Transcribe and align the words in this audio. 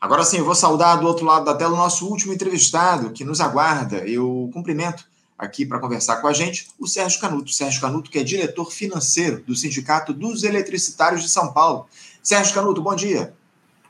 Agora 0.00 0.22
sim, 0.22 0.38
eu 0.38 0.44
vou 0.44 0.54
saudar 0.54 1.00
do 1.00 1.06
outro 1.06 1.26
lado 1.26 1.44
da 1.44 1.54
tela 1.54 1.74
o 1.74 1.76
nosso 1.76 2.06
último 2.06 2.32
entrevistado 2.32 3.10
que 3.10 3.24
nos 3.24 3.40
aguarda. 3.40 3.98
Eu 4.08 4.48
cumprimento 4.52 5.04
aqui 5.36 5.66
para 5.66 5.80
conversar 5.80 6.20
com 6.20 6.28
a 6.28 6.32
gente 6.32 6.68
o 6.78 6.86
Sérgio 6.86 7.20
Canuto. 7.20 7.50
Sérgio 7.50 7.80
Canuto, 7.80 8.08
que 8.08 8.18
é 8.18 8.22
diretor 8.22 8.70
financeiro 8.70 9.42
do 9.44 9.56
Sindicato 9.56 10.12
dos 10.12 10.44
Eletricitários 10.44 11.22
de 11.22 11.28
São 11.28 11.52
Paulo. 11.52 11.86
Sérgio 12.22 12.54
Canuto, 12.54 12.80
bom 12.80 12.94
dia. 12.94 13.34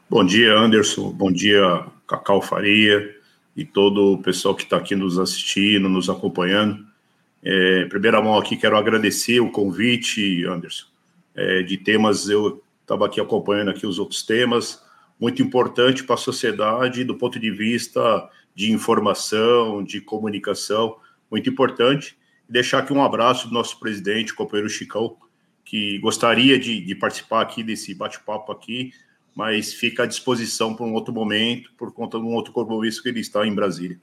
Bom 0.08 0.24
dia, 0.24 0.54
Anderson. 0.54 1.10
Bom 1.10 1.30
dia, 1.30 1.84
Cacau 2.06 2.40
Faria 2.40 3.14
e 3.54 3.62
todo 3.62 4.14
o 4.14 4.22
pessoal 4.22 4.54
que 4.54 4.62
está 4.62 4.78
aqui 4.78 4.96
nos 4.96 5.18
assistindo, 5.18 5.90
nos 5.90 6.08
acompanhando. 6.08 6.86
É, 7.42 7.84
primeira 7.84 8.22
mão 8.22 8.38
aqui, 8.38 8.56
quero 8.56 8.78
agradecer 8.78 9.40
o 9.40 9.50
convite, 9.50 10.46
Anderson, 10.46 10.86
é, 11.34 11.62
de 11.62 11.76
temas. 11.76 12.30
Eu 12.30 12.62
estava 12.80 13.04
aqui 13.04 13.20
acompanhando 13.20 13.70
aqui 13.70 13.86
os 13.86 13.98
outros 13.98 14.22
temas 14.22 14.87
muito 15.20 15.42
importante 15.42 16.04
para 16.04 16.14
a 16.14 16.18
sociedade 16.18 17.04
do 17.04 17.16
ponto 17.16 17.38
de 17.38 17.50
vista 17.50 18.28
de 18.54 18.72
informação, 18.72 19.82
de 19.82 20.00
comunicação, 20.00 20.96
muito 21.30 21.48
importante. 21.48 22.16
Deixar 22.48 22.78
aqui 22.78 22.92
um 22.92 23.02
abraço 23.02 23.48
do 23.48 23.54
nosso 23.54 23.78
presidente, 23.78 24.34
companheiro 24.34 24.70
Chicão, 24.70 25.16
que 25.64 25.98
gostaria 25.98 26.58
de, 26.58 26.80
de 26.80 26.94
participar 26.94 27.42
aqui 27.42 27.62
desse 27.62 27.94
bate-papo 27.94 28.50
aqui, 28.50 28.92
mas 29.34 29.72
fica 29.72 30.04
à 30.04 30.06
disposição 30.06 30.74
para 30.74 30.86
um 30.86 30.94
outro 30.94 31.12
momento, 31.12 31.72
por 31.76 31.92
conta 31.92 32.18
de 32.18 32.24
um 32.24 32.34
outro 32.34 32.52
compromisso 32.52 33.02
que 33.02 33.08
ele 33.08 33.20
está 33.20 33.46
em 33.46 33.54
Brasília. 33.54 33.98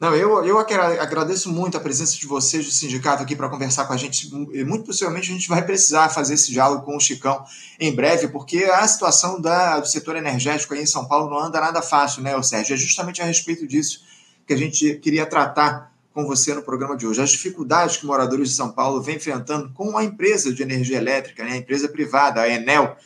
Não, 0.00 0.14
eu, 0.14 0.44
eu 0.44 0.58
agradeço 0.58 1.50
muito 1.50 1.76
a 1.76 1.80
presença 1.80 2.16
de 2.16 2.26
vocês 2.26 2.64
do 2.64 2.70
sindicato 2.70 3.22
aqui 3.22 3.36
para 3.36 3.48
conversar 3.48 3.86
com 3.86 3.92
a 3.92 3.96
gente. 3.96 4.28
Muito 4.64 4.84
possivelmente 4.84 5.30
a 5.30 5.32
gente 5.32 5.48
vai 5.48 5.64
precisar 5.64 6.08
fazer 6.08 6.34
esse 6.34 6.50
diálogo 6.50 6.84
com 6.84 6.96
o 6.96 7.00
Chicão 7.00 7.44
em 7.78 7.94
breve, 7.94 8.28
porque 8.28 8.64
a 8.64 8.86
situação 8.88 9.40
da, 9.40 9.78
do 9.78 9.86
setor 9.86 10.16
energético 10.16 10.74
aí 10.74 10.82
em 10.82 10.86
São 10.86 11.06
Paulo 11.06 11.30
não 11.30 11.38
anda 11.38 11.60
nada 11.60 11.80
fácil, 11.80 12.22
né, 12.22 12.40
Sérgio? 12.42 12.74
É 12.74 12.76
justamente 12.76 13.22
a 13.22 13.24
respeito 13.24 13.66
disso 13.66 14.02
que 14.46 14.52
a 14.52 14.56
gente 14.56 14.96
queria 14.96 15.24
tratar 15.24 15.92
com 16.12 16.26
você 16.26 16.54
no 16.54 16.62
programa 16.62 16.96
de 16.96 17.06
hoje. 17.06 17.22
As 17.22 17.30
dificuldades 17.30 17.96
que 17.96 18.06
moradores 18.06 18.50
de 18.50 18.56
São 18.56 18.70
Paulo 18.70 19.00
vêm 19.00 19.16
enfrentando 19.16 19.72
com 19.72 19.96
a 19.96 20.04
empresa 20.04 20.52
de 20.52 20.62
energia 20.62 20.98
elétrica, 20.98 21.44
né, 21.44 21.52
a 21.52 21.56
empresa 21.56 21.88
privada, 21.88 22.40
a 22.40 22.48
Enel, 22.48 22.96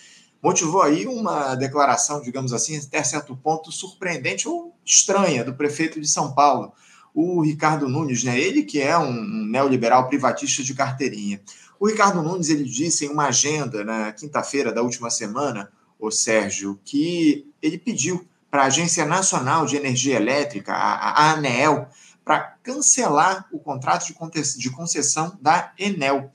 motivou 0.42 0.82
aí 0.82 1.06
uma 1.06 1.54
declaração, 1.54 2.20
digamos 2.20 2.52
assim, 2.52 2.78
até 2.78 3.02
certo 3.02 3.36
ponto 3.36 3.72
surpreendente 3.72 4.48
ou 4.48 4.74
estranha 4.84 5.44
do 5.44 5.54
prefeito 5.54 6.00
de 6.00 6.08
São 6.08 6.32
Paulo, 6.32 6.72
o 7.14 7.40
Ricardo 7.42 7.88
Nunes, 7.88 8.22
né? 8.22 8.38
Ele 8.38 8.62
que 8.62 8.80
é 8.80 8.96
um 8.96 9.12
neoliberal 9.46 10.08
privatista 10.08 10.62
de 10.62 10.74
carteirinha. 10.74 11.40
O 11.80 11.88
Ricardo 11.88 12.22
Nunes 12.22 12.48
ele 12.48 12.64
disse 12.64 13.06
em 13.06 13.08
uma 13.08 13.26
agenda 13.26 13.84
na 13.84 14.12
quinta-feira 14.12 14.72
da 14.72 14.82
última 14.82 15.10
semana, 15.10 15.70
o 15.98 16.10
Sérgio, 16.10 16.78
que 16.84 17.46
ele 17.60 17.78
pediu 17.78 18.24
para 18.50 18.62
a 18.62 18.66
Agência 18.66 19.04
Nacional 19.04 19.66
de 19.66 19.76
Energia 19.76 20.16
Elétrica, 20.16 20.72
a 20.72 21.32
ANEEL, 21.32 21.88
para 22.24 22.40
cancelar 22.62 23.46
o 23.50 23.58
contrato 23.58 24.06
de 24.06 24.70
concessão 24.70 25.38
da 25.40 25.72
Enel. 25.78 26.30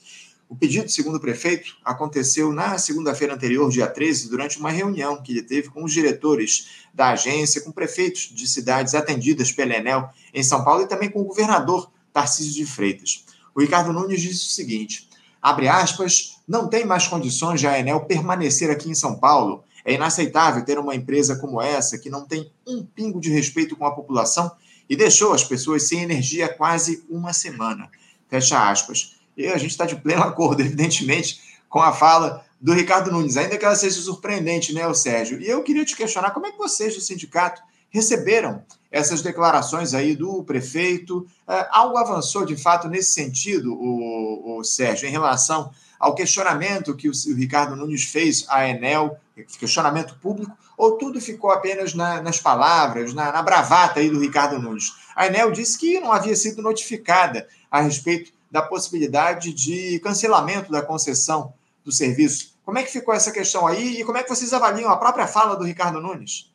O 0.53 0.55
pedido, 0.55 0.87
segundo 0.87 1.15
o 1.15 1.19
prefeito, 1.19 1.75
aconteceu 1.83 2.53
na 2.53 2.77
segunda-feira 2.77 3.33
anterior, 3.33 3.71
dia 3.71 3.87
13, 3.87 4.29
durante 4.29 4.59
uma 4.59 4.69
reunião 4.69 5.19
que 5.19 5.31
ele 5.31 5.41
teve 5.41 5.69
com 5.69 5.83
os 5.83 5.91
diretores 5.91 6.85
da 6.93 7.09
agência, 7.09 7.61
com 7.61 7.71
prefeitos 7.71 8.29
de 8.31 8.47
cidades 8.47 8.93
atendidas 8.93 9.51
pela 9.51 9.73
Enel 9.73 10.07
em 10.31 10.43
São 10.43 10.63
Paulo 10.63 10.83
e 10.83 10.87
também 10.87 11.09
com 11.09 11.21
o 11.21 11.25
governador 11.25 11.89
Tarcísio 12.13 12.53
de 12.53 12.67
Freitas. 12.67 13.25
O 13.55 13.61
Ricardo 13.61 13.91
Nunes 13.91 14.21
disse 14.21 14.45
o 14.45 14.51
seguinte: 14.51 15.09
abre 15.41 15.67
aspas, 15.67 16.37
não 16.47 16.67
tem 16.67 16.85
mais 16.85 17.07
condições 17.07 17.59
de 17.59 17.65
a 17.65 17.79
Enel 17.79 18.01
permanecer 18.01 18.69
aqui 18.69 18.87
em 18.91 18.95
São 18.95 19.15
Paulo. 19.15 19.63
É 19.83 19.93
inaceitável 19.93 20.63
ter 20.63 20.77
uma 20.77 20.93
empresa 20.93 21.35
como 21.37 21.59
essa 21.59 21.97
que 21.97 22.11
não 22.11 22.27
tem 22.27 22.51
um 22.67 22.85
pingo 22.85 23.19
de 23.19 23.31
respeito 23.31 23.75
com 23.75 23.87
a 23.87 23.95
população 23.95 24.51
e 24.87 24.95
deixou 24.95 25.33
as 25.33 25.43
pessoas 25.43 25.87
sem 25.87 26.03
energia 26.03 26.47
quase 26.47 27.03
uma 27.09 27.33
semana. 27.33 27.89
Fecha 28.29 28.69
aspas. 28.69 29.22
E 29.35 29.47
a 29.47 29.57
gente 29.57 29.71
está 29.71 29.85
de 29.85 29.95
pleno 29.95 30.23
acordo, 30.23 30.61
evidentemente, 30.63 31.41
com 31.69 31.81
a 31.81 31.91
fala 31.91 32.45
do 32.61 32.73
Ricardo 32.73 33.11
Nunes, 33.11 33.35
ainda 33.35 33.57
que 33.57 33.65
ela 33.65 33.75
seja 33.75 33.99
surpreendente, 33.99 34.73
né, 34.73 34.87
o 34.87 34.93
Sérgio? 34.93 35.41
E 35.41 35.49
eu 35.49 35.61
queria 35.63 35.83
te 35.83 35.97
questionar 35.97 36.31
como 36.31 36.47
é 36.47 36.51
que 36.51 36.57
vocês 36.57 36.95
do 36.95 37.01
sindicato 37.01 37.61
receberam 37.89 38.63
essas 38.91 39.21
declarações 39.21 39.93
aí 39.93 40.15
do 40.15 40.43
prefeito. 40.43 41.27
É, 41.47 41.67
algo 41.71 41.97
avançou 41.97 42.45
de 42.45 42.55
fato 42.55 42.87
nesse 42.87 43.11
sentido, 43.11 43.73
o, 43.73 44.59
o 44.59 44.63
Sérgio, 44.63 45.07
em 45.07 45.11
relação 45.11 45.71
ao 45.99 46.15
questionamento 46.15 46.95
que 46.95 47.09
o, 47.09 47.11
o, 47.11 47.35
Ricardo 47.35 47.75
Nunes 47.75 48.03
fez 48.03 48.45
à 48.49 48.67
Enel, 48.67 49.17
questionamento 49.59 50.15
público, 50.21 50.55
ou 50.77 50.97
tudo 50.97 51.19
ficou 51.21 51.51
apenas 51.51 51.93
na, 51.93 52.21
nas 52.21 52.39
palavras, 52.39 53.13
na, 53.13 53.31
na 53.31 53.41
bravata 53.41 53.99
aí 53.99 54.09
do 54.09 54.19
Ricardo 54.19 54.59
Nunes? 54.59 54.93
A 55.15 55.27
Enel 55.27 55.51
disse 55.51 55.77
que 55.77 55.99
não 55.99 56.11
havia 56.11 56.35
sido 56.35 56.61
notificada 56.61 57.47
a 57.69 57.81
respeito 57.81 58.31
da 58.53 58.61
possibilidade 58.61 59.51
de 59.51 59.99
cancelamento 60.01 60.71
da 60.71 60.83
concessão 60.83 61.55
do 61.83 61.91
serviço. 61.91 62.53
Como 62.63 62.77
é 62.77 62.83
que 62.83 62.91
ficou 62.91 63.11
essa 63.11 63.31
questão 63.31 63.65
aí 63.65 63.99
e 63.99 64.03
como 64.05 64.19
é 64.19 64.21
que 64.21 64.29
vocês 64.29 64.53
avaliam 64.53 64.91
a 64.91 64.97
própria 64.97 65.25
fala 65.25 65.55
do 65.55 65.63
Ricardo 65.63 65.99
Nunes? 65.99 66.53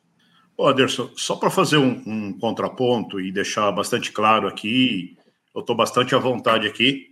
Ô 0.55 0.65
Anderson, 0.65 1.11
só 1.17 1.35
para 1.35 1.49
fazer 1.49 1.75
um, 1.75 2.01
um, 2.07 2.39
contraponto 2.39 3.19
e 3.19 3.33
deixar 3.33 3.69
bastante 3.73 4.13
claro 4.13 4.47
aqui, 4.47 5.17
eu 5.53 5.59
estou 5.59 5.75
bastante 5.75 6.15
à 6.15 6.19
vontade 6.19 6.65
aqui. 6.65 7.07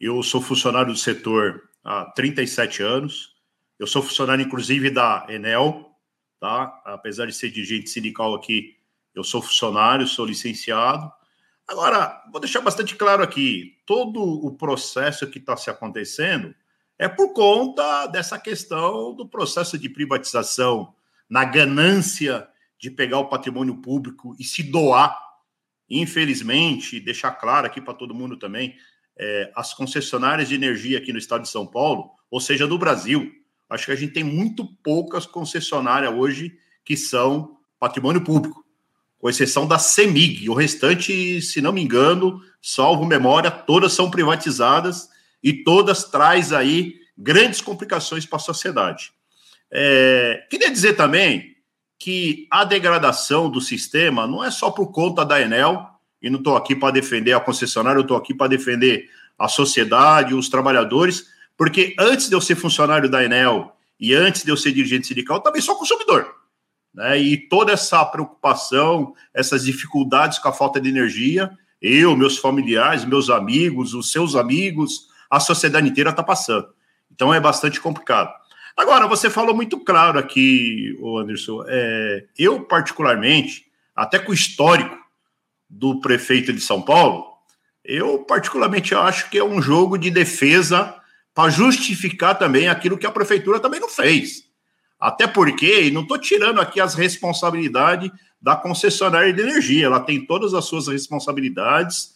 Eu 0.00 0.20
sou 0.20 0.42
funcionário 0.42 0.92
do 0.92 0.98
setor 0.98 1.62
há 1.84 2.06
37 2.06 2.82
anos. 2.82 3.36
Eu 3.78 3.86
sou 3.86 4.02
funcionário, 4.02 4.44
inclusive, 4.44 4.90
da 4.90 5.26
Enel, 5.28 5.90
tá? 6.40 6.82
Apesar 6.84 7.26
de 7.26 7.32
ser 7.32 7.50
dirigente 7.50 7.88
sindical 7.88 8.34
aqui, 8.34 8.76
eu 9.14 9.22
sou 9.22 9.40
funcionário, 9.40 10.08
sou 10.08 10.26
licenciado. 10.26 11.08
Agora, 11.66 12.22
vou 12.30 12.40
deixar 12.40 12.60
bastante 12.60 12.94
claro 12.94 13.22
aqui: 13.22 13.78
todo 13.86 14.20
o 14.20 14.54
processo 14.56 15.26
que 15.26 15.38
está 15.38 15.56
se 15.56 15.70
acontecendo 15.70 16.54
é 16.98 17.08
por 17.08 17.32
conta 17.32 18.06
dessa 18.06 18.38
questão 18.38 19.14
do 19.14 19.26
processo 19.26 19.78
de 19.78 19.88
privatização, 19.88 20.94
na 21.28 21.44
ganância 21.44 22.46
de 22.78 22.90
pegar 22.90 23.18
o 23.18 23.28
patrimônio 23.28 23.76
público 23.76 24.36
e 24.38 24.44
se 24.44 24.62
doar. 24.62 25.18
Infelizmente, 25.88 27.00
deixar 27.00 27.32
claro 27.32 27.66
aqui 27.66 27.80
para 27.80 27.94
todo 27.94 28.14
mundo 28.14 28.38
também, 28.38 28.76
é, 29.16 29.52
as 29.54 29.74
concessionárias 29.74 30.48
de 30.48 30.54
energia 30.54 30.98
aqui 30.98 31.12
no 31.12 31.18
estado 31.18 31.42
de 31.42 31.48
São 31.48 31.66
Paulo, 31.66 32.10
ou 32.30 32.40
seja, 32.40 32.66
do 32.66 32.78
Brasil, 32.78 33.30
acho 33.68 33.86
que 33.86 33.92
a 33.92 33.96
gente 33.96 34.12
tem 34.12 34.24
muito 34.24 34.66
poucas 34.82 35.26
concessionárias 35.26 36.12
hoje 36.12 36.56
que 36.84 36.96
são 36.96 37.58
patrimônio 37.78 38.22
público 38.22 38.63
com 39.24 39.30
exceção 39.30 39.66
da 39.66 39.78
CEMIG. 39.78 40.50
O 40.50 40.54
restante, 40.54 41.40
se 41.40 41.62
não 41.62 41.72
me 41.72 41.82
engano, 41.82 42.42
salvo 42.60 43.06
memória, 43.06 43.50
todas 43.50 43.94
são 43.94 44.10
privatizadas 44.10 45.08
e 45.42 45.64
todas 45.64 46.04
traz 46.04 46.52
aí 46.52 46.96
grandes 47.16 47.62
complicações 47.62 48.26
para 48.26 48.36
a 48.36 48.40
sociedade. 48.40 49.12
É, 49.72 50.44
queria 50.50 50.70
dizer 50.70 50.92
também 50.92 51.56
que 51.98 52.46
a 52.50 52.64
degradação 52.64 53.48
do 53.48 53.62
sistema 53.62 54.26
não 54.26 54.44
é 54.44 54.50
só 54.50 54.70
por 54.70 54.92
conta 54.92 55.24
da 55.24 55.40
Enel, 55.40 55.88
e 56.20 56.28
não 56.28 56.38
estou 56.38 56.54
aqui 56.54 56.76
para 56.76 56.92
defender 56.92 57.32
a 57.32 57.40
concessionária, 57.40 58.00
eu 58.00 58.02
estou 58.02 58.18
aqui 58.18 58.34
para 58.34 58.48
defender 58.48 59.08
a 59.38 59.48
sociedade, 59.48 60.34
os 60.34 60.50
trabalhadores, 60.50 61.24
porque 61.56 61.94
antes 61.98 62.28
de 62.28 62.34
eu 62.34 62.42
ser 62.42 62.56
funcionário 62.56 63.08
da 63.08 63.24
Enel 63.24 63.74
e 63.98 64.12
antes 64.12 64.44
de 64.44 64.50
eu 64.50 64.56
ser 64.58 64.72
dirigente 64.72 65.06
sindical, 65.06 65.38
eu 65.38 65.42
também 65.42 65.62
sou 65.62 65.76
consumidor. 65.76 66.43
Né? 66.94 67.18
E 67.18 67.36
toda 67.36 67.72
essa 67.72 68.04
preocupação, 68.04 69.14
essas 69.34 69.64
dificuldades 69.64 70.38
com 70.38 70.48
a 70.48 70.52
falta 70.52 70.80
de 70.80 70.88
energia, 70.88 71.50
eu, 71.82 72.16
meus 72.16 72.38
familiares, 72.38 73.04
meus 73.04 73.28
amigos, 73.28 73.92
os 73.92 74.12
seus 74.12 74.34
amigos, 74.36 75.08
a 75.28 75.40
sociedade 75.40 75.88
inteira 75.88 76.10
está 76.10 76.22
passando. 76.22 76.68
Então 77.10 77.34
é 77.34 77.40
bastante 77.40 77.80
complicado. 77.80 78.32
Agora, 78.76 79.06
você 79.06 79.30
falou 79.30 79.54
muito 79.54 79.78
claro 79.78 80.18
aqui, 80.18 80.98
Anderson, 81.20 81.64
é, 81.66 82.24
eu 82.38 82.62
particularmente, 82.62 83.66
até 83.94 84.18
com 84.18 84.32
o 84.32 84.34
histórico 84.34 84.96
do 85.68 86.00
prefeito 86.00 86.52
de 86.52 86.60
São 86.60 86.82
Paulo, 86.82 87.24
eu 87.84 88.18
particularmente 88.24 88.94
acho 88.94 89.28
que 89.30 89.38
é 89.38 89.44
um 89.44 89.60
jogo 89.60 89.98
de 89.98 90.10
defesa 90.10 90.94
para 91.34 91.50
justificar 91.50 92.38
também 92.38 92.68
aquilo 92.68 92.96
que 92.96 93.06
a 93.06 93.12
prefeitura 93.12 93.60
também 93.60 93.78
não 93.78 93.88
fez. 93.88 94.43
Até 95.04 95.26
porque, 95.26 95.82
e 95.82 95.90
não 95.90 96.00
estou 96.00 96.16
tirando 96.16 96.62
aqui 96.62 96.80
as 96.80 96.94
responsabilidades 96.94 98.10
da 98.40 98.56
concessionária 98.56 99.34
de 99.34 99.42
energia, 99.42 99.84
ela 99.84 100.00
tem 100.00 100.24
todas 100.24 100.54
as 100.54 100.64
suas 100.64 100.88
responsabilidades 100.88 102.14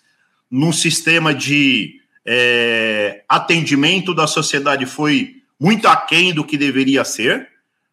num 0.50 0.73
sistema 0.73 1.35
de 1.35 2.00
é, 2.25 3.25
atendimento 3.29 4.14
da 4.14 4.26
sociedade 4.26 4.87
foi 4.87 5.43
muito 5.61 5.87
aquém 5.87 6.32
do 6.32 6.43
que 6.43 6.56
deveria 6.56 7.05
ser, 7.05 7.50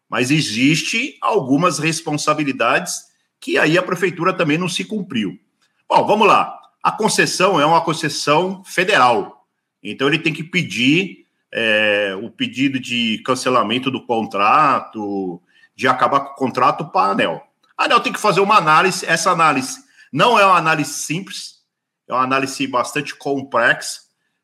mas 0.08 0.30
existe 0.30 1.18
algumas 1.20 1.78
responsabilidades 1.78 3.02
que 3.38 3.58
aí 3.58 3.76
a 3.76 3.82
prefeitura 3.82 4.32
também 4.32 4.56
não 4.56 4.66
se 4.66 4.82
cumpriu. 4.82 5.38
Bom, 5.86 6.06
vamos 6.06 6.26
lá. 6.26 6.58
A 6.82 6.90
concessão 6.90 7.60
é 7.60 7.66
uma 7.66 7.82
concessão 7.82 8.64
federal, 8.64 9.46
então 9.82 10.08
ele 10.08 10.18
tem 10.18 10.32
que 10.32 10.42
pedir 10.42 11.25
é, 11.58 12.14
o 12.20 12.30
pedido 12.30 12.78
de 12.78 13.22
cancelamento 13.24 13.90
do 13.90 14.04
contrato, 14.04 15.40
de 15.74 15.88
acabar 15.88 16.20
com 16.20 16.32
o 16.32 16.36
contrato 16.36 16.84
para 16.84 17.08
a 17.08 17.10
ANEL. 17.12 17.42
A 17.78 17.84
ANEL 17.84 18.00
tem 18.00 18.12
que 18.12 18.20
fazer 18.20 18.40
uma 18.40 18.58
análise, 18.58 19.06
essa 19.06 19.30
análise 19.30 19.82
não 20.12 20.38
é 20.38 20.44
uma 20.44 20.58
análise 20.58 20.92
simples, 20.92 21.62
é 22.06 22.12
uma 22.12 22.22
análise 22.22 22.66
bastante 22.66 23.14
complexa. 23.14 24.02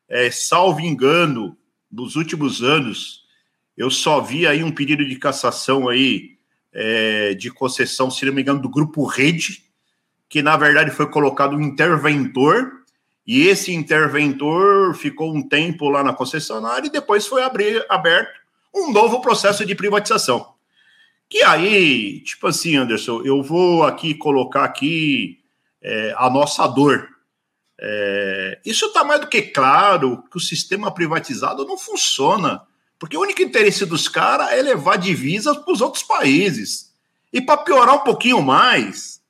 É, 0.09 0.31
salvo 0.31 0.81
engano, 0.81 1.55
nos 1.91 2.15
últimos 2.15 2.63
anos, 2.63 3.23
eu 3.77 3.91
só 3.91 4.19
vi 4.19 4.47
aí 4.47 4.63
um 4.63 4.71
pedido 4.71 5.05
de 5.05 5.15
cassação 5.15 5.87
aí 5.87 6.37
é, 6.73 7.35
de 7.35 7.51
concessão, 7.51 8.09
se 8.09 8.25
não 8.25 8.33
me 8.33 8.41
engano, 8.41 8.59
do 8.59 8.69
grupo 8.69 9.05
Rede, 9.05 9.63
que 10.27 10.41
na 10.41 10.57
verdade 10.57 10.89
foi 10.89 11.07
colocado 11.07 11.55
um 11.55 11.61
interventor, 11.61 12.82
e 13.25 13.47
esse 13.47 13.73
interventor 13.73 14.93
ficou 14.95 15.33
um 15.33 15.47
tempo 15.47 15.89
lá 15.89 16.03
na 16.03 16.13
concessionária 16.13 16.87
e 16.87 16.91
depois 16.91 17.25
foi 17.25 17.41
abrir, 17.41 17.85
aberto 17.89 18.41
um 18.73 18.91
novo 18.91 19.21
processo 19.21 19.65
de 19.65 19.75
privatização. 19.75 20.53
Que 21.29 21.41
aí, 21.43 22.21
tipo 22.21 22.47
assim, 22.47 22.75
Anderson, 22.75 23.21
eu 23.23 23.41
vou 23.41 23.83
aqui 23.83 24.13
colocar 24.13 24.65
aqui 24.65 25.39
é, 25.81 26.13
a 26.17 26.29
nossa 26.29 26.67
dor. 26.67 27.07
É, 27.79 28.59
isso 28.65 28.87
está 28.87 29.03
mais 29.03 29.21
do 29.21 29.27
que 29.27 29.41
claro 29.41 30.23
que 30.29 30.37
o 30.37 30.41
sistema 30.41 30.93
privatizado 30.93 31.65
não 31.65 31.77
funciona, 31.77 32.61
porque 32.99 33.17
o 33.17 33.21
único 33.21 33.41
interesse 33.41 33.85
dos 33.85 34.07
caras 34.07 34.51
é 34.51 34.61
levar 34.61 34.97
divisas 34.97 35.57
para 35.57 35.73
os 35.73 35.81
outros 35.81 36.03
países. 36.03 36.93
E 37.31 37.41
para 37.41 37.57
piorar 37.57 37.95
um 37.95 38.03
pouquinho 38.03 38.41
mais, 38.41 39.21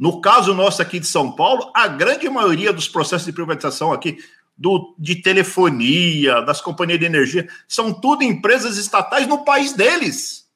no 0.00 0.18
caso 0.22 0.54
nosso 0.54 0.80
aqui 0.80 0.98
de 0.98 1.06
São 1.06 1.30
Paulo, 1.30 1.70
a 1.74 1.86
grande 1.86 2.26
maioria 2.30 2.72
dos 2.72 2.88
processos 2.88 3.26
de 3.26 3.34
privatização 3.34 3.92
aqui, 3.92 4.16
do, 4.56 4.94
de 4.98 5.16
telefonia, 5.16 6.40
das 6.40 6.58
companhias 6.58 6.98
de 6.98 7.04
energia, 7.04 7.46
são 7.68 7.92
tudo 7.92 8.24
empresas 8.24 8.78
estatais 8.78 9.26
no 9.26 9.44
país 9.44 9.74
deles. 9.74 10.48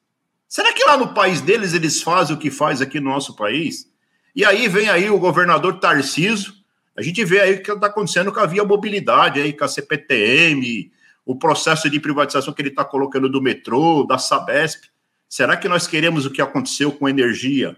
Será 0.49 0.73
que 0.73 0.83
lá 0.83 0.97
no 0.97 1.13
país 1.13 1.41
deles 1.41 1.75
eles 1.75 2.01
fazem 2.01 2.35
o 2.35 2.39
que 2.39 2.49
faz 2.49 2.81
aqui 2.81 2.99
no 2.99 3.11
nosso 3.11 3.35
país? 3.35 3.87
E 4.35 4.43
aí 4.43 4.67
vem 4.67 4.89
aí 4.89 5.11
o 5.11 5.19
governador 5.19 5.79
Tarciso, 5.79 6.55
a 6.97 7.03
gente 7.03 7.23
vê 7.23 7.39
aí 7.39 7.53
o 7.53 7.61
que 7.61 7.71
está 7.71 7.85
acontecendo 7.85 8.31
com 8.31 8.39
a 8.39 8.47
Via 8.47 8.63
Mobilidade, 8.63 9.39
aí, 9.39 9.53
com 9.53 9.63
a 9.63 9.67
CPTM, 9.67 10.91
o 11.23 11.35
processo 11.35 11.87
de 11.87 11.99
privatização 11.99 12.51
que 12.51 12.63
ele 12.63 12.69
está 12.69 12.83
colocando 12.83 13.29
do 13.29 13.39
metrô, 13.39 14.07
da 14.07 14.17
Sabesp. 14.17 14.85
Será 15.29 15.55
que 15.55 15.69
nós 15.69 15.85
queremos 15.85 16.25
o 16.25 16.31
que 16.31 16.41
aconteceu 16.41 16.91
com 16.91 17.05
a 17.05 17.11
energia 17.11 17.77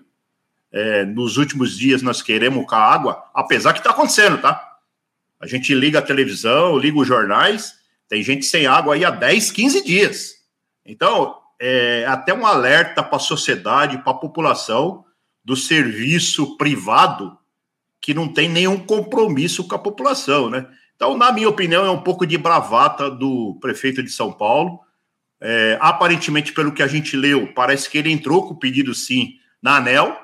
é, 0.71 1.05
nos 1.05 1.37
últimos 1.37 1.77
dias? 1.77 2.01
Nós 2.01 2.21
queremos 2.21 2.65
com 2.65 2.75
a 2.75 2.79
água? 2.79 3.23
Apesar 3.33 3.73
que 3.73 3.79
está 3.79 3.91
acontecendo, 3.91 4.39
tá? 4.39 4.63
A 5.39 5.47
gente 5.47 5.73
liga 5.73 5.99
a 5.99 6.01
televisão, 6.01 6.77
liga 6.77 6.97
os 6.97 7.07
jornais, 7.07 7.75
tem 8.09 8.23
gente 8.23 8.45
sem 8.45 8.65
água 8.65 8.95
aí 8.95 9.05
há 9.05 9.09
10, 9.09 9.51
15 9.51 9.83
dias. 9.83 10.35
Então, 10.85 11.35
é 11.59 12.05
até 12.07 12.33
um 12.33 12.45
alerta 12.45 13.03
para 13.03 13.17
a 13.17 13.19
sociedade, 13.19 13.97
para 13.99 14.11
a 14.11 14.17
população, 14.17 15.05
do 15.43 15.55
serviço 15.55 16.57
privado 16.57 17.37
que 18.01 18.13
não 18.13 18.27
tem 18.27 18.49
nenhum 18.49 18.77
compromisso 18.77 19.67
com 19.67 19.75
a 19.75 19.79
população, 19.79 20.49
né? 20.49 20.67
Então, 20.95 21.15
na 21.17 21.31
minha 21.31 21.47
opinião, 21.47 21.85
é 21.85 21.91
um 21.91 22.01
pouco 22.01 22.25
de 22.25 22.37
bravata 22.37 23.09
do 23.09 23.57
prefeito 23.61 24.01
de 24.01 24.09
São 24.09 24.31
Paulo. 24.31 24.79
É, 25.39 25.77
aparentemente, 25.79 26.51
pelo 26.51 26.71
que 26.71 26.81
a 26.81 26.87
gente 26.87 27.15
leu, 27.15 27.53
parece 27.53 27.89
que 27.89 27.97
ele 27.97 28.11
entrou 28.11 28.47
com 28.47 28.55
o 28.55 28.59
pedido 28.59 28.93
sim 28.95 29.35
na 29.61 29.77
ANEL. 29.77 30.17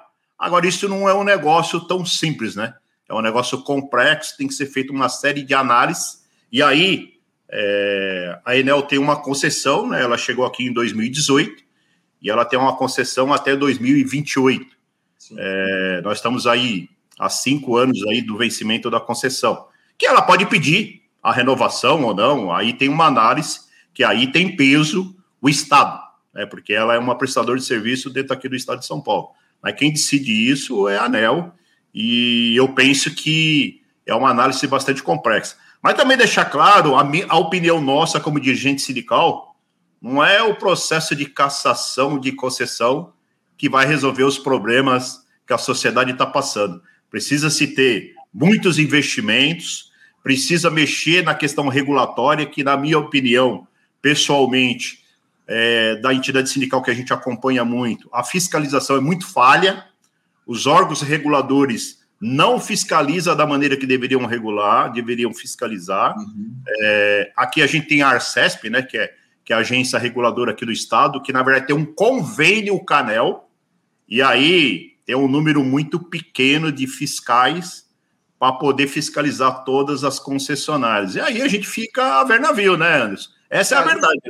Agora, 0.44 0.68
isso 0.68 0.90
não 0.90 1.07
é 1.07 1.13
um 1.13 1.24
negócio 1.24 1.80
tão 1.88 2.06
simples, 2.06 2.54
né? 2.54 2.74
É 3.07 3.13
um 3.13 3.22
negócio 3.22 3.63
complexo, 3.63 4.36
tem 4.38 4.45
que 4.45 4.54
ser 4.54 4.66
feita 4.66 4.92
uma 4.92 5.07
série 5.07 5.42
de 5.42 5.54
análises. 5.54 6.22
E 6.51 6.62
aí, 6.62 7.13
é, 7.50 8.40
a 8.44 8.57
Enel 8.57 8.81
tem 8.81 9.00
uma 9.00 9.16
concessão, 9.16 9.88
né? 9.88 10.04
Ela 10.04 10.18
chegou 10.18 10.45
aqui 10.45 10.66
em 10.66 10.74
2018 10.74 11.63
e 12.22 12.30
ela 12.30 12.44
tem 12.44 12.60
uma 12.60 12.75
concessão 12.75 13.31
até 13.31 13.56
2028. 13.56 14.68
É, 15.38 16.01
nós 16.04 16.18
estamos 16.18 16.45
aí 16.45 16.90
há 17.18 17.30
cinco 17.30 17.78
anos 17.78 18.06
aí 18.07 18.22
do 18.22 18.38
vencimento 18.38 18.92
da 18.92 19.00
concessão, 19.00 19.68
que 19.98 20.06
ela 20.06 20.22
pode 20.22 20.45
pedir 20.48 21.04
a 21.22 21.31
renovação 21.31 22.04
ou 22.04 22.13
não, 22.13 22.54
aí 22.54 22.74
tem 22.74 22.90
uma 22.90 23.06
análise 23.06 23.62
que 23.94 24.04
aí 24.04 24.30
tem 24.30 24.57
peso 24.57 25.16
o 25.42 25.48
Estado, 25.48 26.01
né, 26.34 26.45
porque 26.45 26.74
ela 26.74 26.95
é 26.95 27.00
uma 27.00 27.18
prestadora 27.18 27.57
de 27.57 27.63
serviço 27.63 28.10
dentro 28.10 28.34
aqui 28.34 28.50
do 28.50 28.57
Estado 28.57 28.80
de 28.80 28.86
São 28.86 29.00
Paulo. 29.00 29.30
Mas 29.63 29.75
quem 29.75 29.94
decide 29.94 30.31
isso 30.50 30.89
é 30.89 30.98
a 30.98 31.06
ANEL, 31.06 31.54
e 31.95 32.54
eu 32.56 32.68
penso 32.74 33.15
que 33.15 33.81
é 34.06 34.13
uma 34.13 34.30
análise 34.30 34.68
bastante 34.68 35.01
complexa. 35.01 35.56
Mas 35.81 35.95
também 35.95 36.18
deixar 36.18 36.45
claro, 36.45 36.95
a, 36.95 37.10
a 37.30 37.38
opinião 37.38 37.80
nossa 37.81 38.19
como 38.19 38.39
dirigente 38.39 38.81
sindical 38.81 39.56
não 40.01 40.24
é 40.24 40.44
o 40.44 40.56
processo 40.56 41.15
de 41.15 41.25
cassação 41.25 42.19
de 42.19 42.33
concessão 42.33 43.13
que 43.57 43.69
vai 43.69 43.86
resolver 43.86 44.24
os 44.24 44.38
problemas 44.38 45.21
que 45.48 45.54
a 45.54 45.57
sociedade 45.57 46.12
está 46.12 46.25
passando. 46.25 46.81
Precisa 47.09 47.50
se 47.50 47.68
ter 47.68 48.13
muitos 48.33 48.80
investimentos, 48.80 49.92
precisa 50.21 50.69
mexer 50.69 51.24
na 51.24 51.36
questão 51.36 51.68
regulatória, 51.69 52.45
que, 52.45 52.63
na 52.63 52.75
minha 52.75 52.98
opinião, 52.98 53.68
pessoalmente, 54.01 55.02
é, 55.48 55.95
da 55.98 56.13
entidade 56.13 56.50
sindical 56.50 56.81
que 56.81 56.92
a 56.92 56.94
gente 56.94 57.13
acompanha 57.13 57.66
muito, 57.66 58.10
a 58.12 58.24
fiscalização 58.24 58.95
é 58.98 59.01
muito 59.01 59.25
falha, 59.28 59.86
os 60.45 60.66
órgãos 60.68 61.01
reguladores 61.01 62.04
não 62.19 62.60
fiscalizam 62.60 63.36
da 63.36 63.45
maneira 63.45 63.75
que 63.75 63.86
deveriam 63.86 64.25
regular, 64.25 64.92
deveriam 64.92 65.34
fiscalizar. 65.34 66.18
Uhum. 66.18 66.56
É, 66.81 67.31
aqui 67.36 67.62
a 67.62 67.68
gente 67.68 67.88
tem 67.88 68.01
a 68.01 68.07
Arcesp, 68.07 68.69
né, 68.69 68.81
que 68.81 68.98
é, 68.98 69.13
que 69.44 69.51
é 69.51 69.56
a 69.56 69.60
agência 69.60 70.00
reguladora 70.00 70.51
aqui 70.51 70.66
do 70.66 70.72
estado, 70.72 71.22
que 71.22 71.34
na 71.34 71.44
verdade 71.44 71.68
tem 71.68 71.75
um 71.75 71.86
convênio 71.86 72.80
Canel, 72.86 73.50
e 74.07 74.22
aí 74.22 74.94
tem 75.06 75.16
um 75.16 75.28
número 75.28 75.63
muito 75.63 76.00
pequeno 76.00 76.72
de 76.72 76.88
fiscais 76.88 77.86
para 78.40 78.54
poder 78.54 78.88
fiscalizar 78.88 79.63
todas 79.63 80.04
as 80.04 80.19
concessionárias. 80.19 81.16
E 81.16 81.19
aí 81.19 81.42
a 81.42 81.48
gente 81.48 81.68
fica 81.68 82.22
a 82.22 82.24
ver 82.24 82.40
navio, 82.40 82.78
né, 82.78 83.01
Anderson? 83.01 83.30
Essa 83.50 83.75
é, 83.75 83.78
é 83.78 83.81
a 83.81 83.86
verdade. 83.86 84.22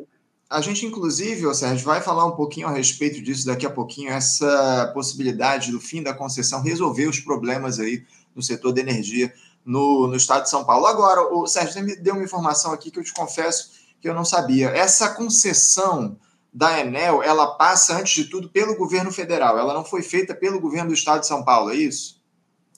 A 0.54 0.62
gente, 0.62 0.86
inclusive, 0.86 1.48
ô 1.48 1.54
Sérgio, 1.54 1.84
vai 1.84 2.00
falar 2.00 2.26
um 2.26 2.36
pouquinho 2.36 2.68
a 2.68 2.72
respeito 2.72 3.20
disso 3.22 3.48
daqui 3.48 3.66
a 3.66 3.72
pouquinho, 3.72 4.12
essa 4.12 4.92
possibilidade 4.94 5.72
do 5.72 5.80
fim 5.80 6.04
da 6.04 6.14
concessão 6.14 6.62
resolver 6.62 7.08
os 7.08 7.20
problemas 7.20 7.80
aí 7.80 8.04
no 8.36 8.44
setor 8.44 8.72
de 8.72 8.82
energia 8.82 9.34
no, 9.66 10.08
no 10.08 10.16
estado 10.16 10.44
de 10.44 10.52
São 10.52 10.64
Paulo. 10.64 10.86
Agora, 10.86 11.34
o 11.34 11.48
Sérgio, 11.48 11.74
você 11.74 11.82
me 11.82 11.96
deu 11.96 12.14
uma 12.14 12.24
informação 12.24 12.72
aqui 12.72 12.92
que 12.92 13.00
eu 13.00 13.04
te 13.04 13.14
confesso 13.14 13.72
que 14.00 14.08
eu 14.08 14.14
não 14.14 14.24
sabia. 14.24 14.68
Essa 14.68 15.10
concessão 15.10 16.18
da 16.54 16.80
Enel, 16.80 17.24
ela 17.24 17.56
passa, 17.56 17.98
antes 17.98 18.14
de 18.14 18.30
tudo, 18.30 18.48
pelo 18.48 18.76
governo 18.76 19.12
federal. 19.12 19.58
Ela 19.58 19.74
não 19.74 19.84
foi 19.84 20.04
feita 20.04 20.36
pelo 20.36 20.60
governo 20.60 20.90
do 20.90 20.94
estado 20.94 21.22
de 21.22 21.28
São 21.28 21.44
Paulo, 21.44 21.72
é 21.72 21.76
isso? 21.76 22.22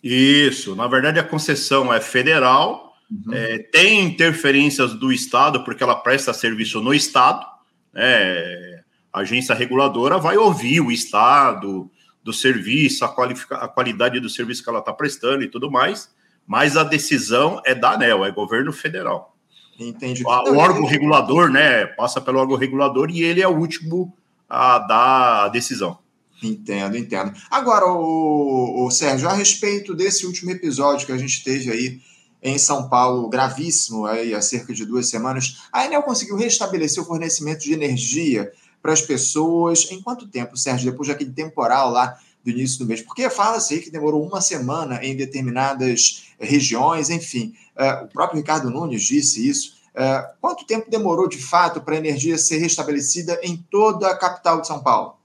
Isso. 0.01 0.75
Na 0.75 0.87
verdade, 0.87 1.19
a 1.19 1.23
concessão 1.23 1.93
é 1.93 1.99
federal, 1.99 2.93
uhum. 3.11 3.33
é, 3.33 3.57
tem 3.57 4.05
interferências 4.05 4.93
do 4.93 5.11
estado, 5.11 5.65
porque 5.65 5.83
ela 5.83 5.95
presta 5.95 6.33
serviço 6.33 6.79
no 6.79 6.93
estado. 6.93 7.54
Né? 7.95 8.81
A 9.11 9.21
agência 9.21 9.55
reguladora 9.55 10.17
vai 10.17 10.37
ouvir 10.37 10.81
o 10.81 10.91
estado 10.91 11.89
do 12.21 12.33
serviço, 12.33 13.05
a, 13.05 13.07
a 13.07 13.67
qualidade 13.67 14.19
do 14.19 14.29
serviço 14.29 14.63
que 14.63 14.69
ela 14.69 14.79
está 14.79 14.91
prestando 14.91 15.43
e 15.43 15.47
tudo 15.47 15.71
mais, 15.71 16.13
mas 16.45 16.75
a 16.75 16.83
decisão 16.83 17.61
é 17.65 17.73
da 17.73 17.93
ANEL, 17.93 18.25
é 18.25 18.31
governo 18.31 18.73
federal. 18.73 19.35
Entendi. 19.79 20.23
O, 20.25 20.29
o 20.29 20.57
órgão 20.57 20.85
regulador, 20.85 21.49
né, 21.49 21.85
passa 21.85 22.19
pelo 22.19 22.39
órgão 22.39 22.57
regulador 22.57 23.09
e 23.09 23.23
ele 23.23 23.41
é 23.41 23.47
o 23.47 23.57
último 23.57 24.13
a 24.49 24.79
dar 24.79 25.45
a 25.45 25.49
decisão. 25.49 25.97
Entendo, 26.43 26.97
entendo. 26.97 27.33
Agora, 27.49 27.85
o, 27.87 28.85
o 28.85 28.91
Sérgio, 28.91 29.27
a 29.27 29.33
respeito 29.33 29.95
desse 29.95 30.25
último 30.25 30.51
episódio 30.51 31.05
que 31.05 31.11
a 31.11 31.17
gente 31.17 31.43
teve 31.43 31.71
aí 31.71 31.99
em 32.45 32.59
São 32.59 32.87
Paulo, 32.87 33.27
gravíssimo, 33.27 34.05
aí, 34.05 34.35
há 34.35 34.39
cerca 34.39 34.71
de 34.71 34.85
duas 34.85 35.09
semanas, 35.09 35.63
a 35.73 35.83
Enel 35.83 36.03
conseguiu 36.03 36.35
restabelecer 36.35 37.01
o 37.01 37.05
fornecimento 37.05 37.61
de 37.61 37.73
energia 37.73 38.51
para 38.83 38.93
as 38.93 39.01
pessoas 39.01 39.89
em 39.89 39.99
quanto 39.99 40.27
tempo, 40.27 40.55
Sérgio? 40.55 40.91
Depois 40.91 41.07
daquele 41.07 41.31
temporal 41.31 41.89
lá 41.89 42.19
do 42.43 42.51
início 42.51 42.77
do 42.77 42.85
mês? 42.85 43.01
Porque 43.01 43.27
fala-se 43.31 43.73
aí 43.73 43.79
que 43.79 43.89
demorou 43.89 44.23
uma 44.23 44.41
semana 44.41 45.03
em 45.03 45.15
determinadas 45.15 46.27
regiões, 46.39 47.09
enfim. 47.09 47.55
Uh, 47.75 48.05
o 48.05 48.07
próprio 48.09 48.37
Ricardo 48.37 48.69
Nunes 48.69 49.01
disse 49.01 49.49
isso. 49.49 49.77
Uh, 49.95 50.37
quanto 50.39 50.67
tempo 50.67 50.87
demorou, 50.87 51.27
de 51.27 51.41
fato, 51.41 51.81
para 51.81 51.95
a 51.95 51.97
energia 51.97 52.37
ser 52.37 52.59
restabelecida 52.59 53.39
em 53.41 53.57
toda 53.57 54.07
a 54.07 54.15
capital 54.15 54.61
de 54.61 54.67
São 54.67 54.83
Paulo? 54.83 55.15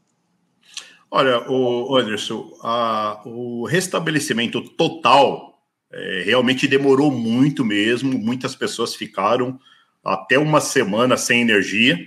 Olha, 1.11 1.47
o 1.51 1.95
Anderson, 1.97 2.51
a, 2.63 3.21
o 3.27 3.67
restabelecimento 3.67 4.63
total 4.71 5.50
é, 5.93 6.23
realmente 6.25 6.69
demorou 6.69 7.11
muito 7.11 7.65
mesmo. 7.65 8.19
Muitas 8.19 8.55
pessoas 8.55 8.95
ficaram 8.95 9.59
até 10.05 10.39
uma 10.39 10.61
semana 10.61 11.17
sem 11.17 11.41
energia. 11.41 11.99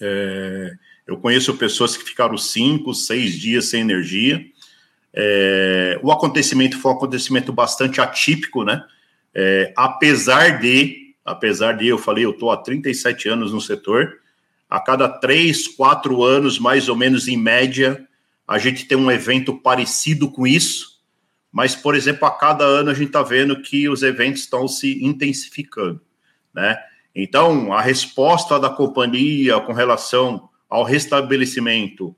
É, 0.00 0.72
eu 1.06 1.16
conheço 1.16 1.54
pessoas 1.56 1.96
que 1.96 2.04
ficaram 2.04 2.36
cinco, 2.36 2.94
seis 2.94 3.34
dias 3.34 3.66
sem 3.66 3.80
energia. 3.80 4.44
É, 5.12 5.98
o 6.02 6.12
acontecimento 6.12 6.78
foi 6.78 6.92
um 6.92 6.96
acontecimento 6.96 7.52
bastante 7.52 8.00
atípico, 8.00 8.62
né? 8.62 8.84
É, 9.34 9.72
apesar 9.76 10.60
de, 10.60 11.14
apesar 11.24 11.72
de, 11.72 11.86
eu 11.86 11.98
falei, 11.98 12.24
eu 12.24 12.30
estou 12.30 12.50
há 12.50 12.56
37 12.56 13.28
anos 13.28 13.52
no 13.52 13.60
setor, 13.60 14.18
a 14.68 14.80
cada 14.80 15.08
três, 15.08 15.66
quatro 15.66 16.22
anos, 16.22 16.58
mais 16.58 16.88
ou 16.88 16.96
menos 16.96 17.26
em 17.26 17.36
média, 17.36 18.06
a 18.46 18.58
gente 18.58 18.86
tem 18.86 18.96
um 18.96 19.10
evento 19.10 19.54
parecido 19.54 20.30
com 20.30 20.46
isso, 20.46 20.97
mas, 21.52 21.74
por 21.74 21.94
exemplo, 21.94 22.26
a 22.26 22.30
cada 22.30 22.64
ano 22.64 22.90
a 22.90 22.94
gente 22.94 23.08
está 23.08 23.22
vendo 23.22 23.60
que 23.62 23.88
os 23.88 24.02
eventos 24.02 24.42
estão 24.42 24.68
se 24.68 25.02
intensificando, 25.04 26.00
né? 26.54 26.78
Então, 27.14 27.72
a 27.72 27.80
resposta 27.80 28.60
da 28.60 28.70
companhia 28.70 29.58
com 29.60 29.72
relação 29.72 30.48
ao 30.68 30.84
restabelecimento, 30.84 32.14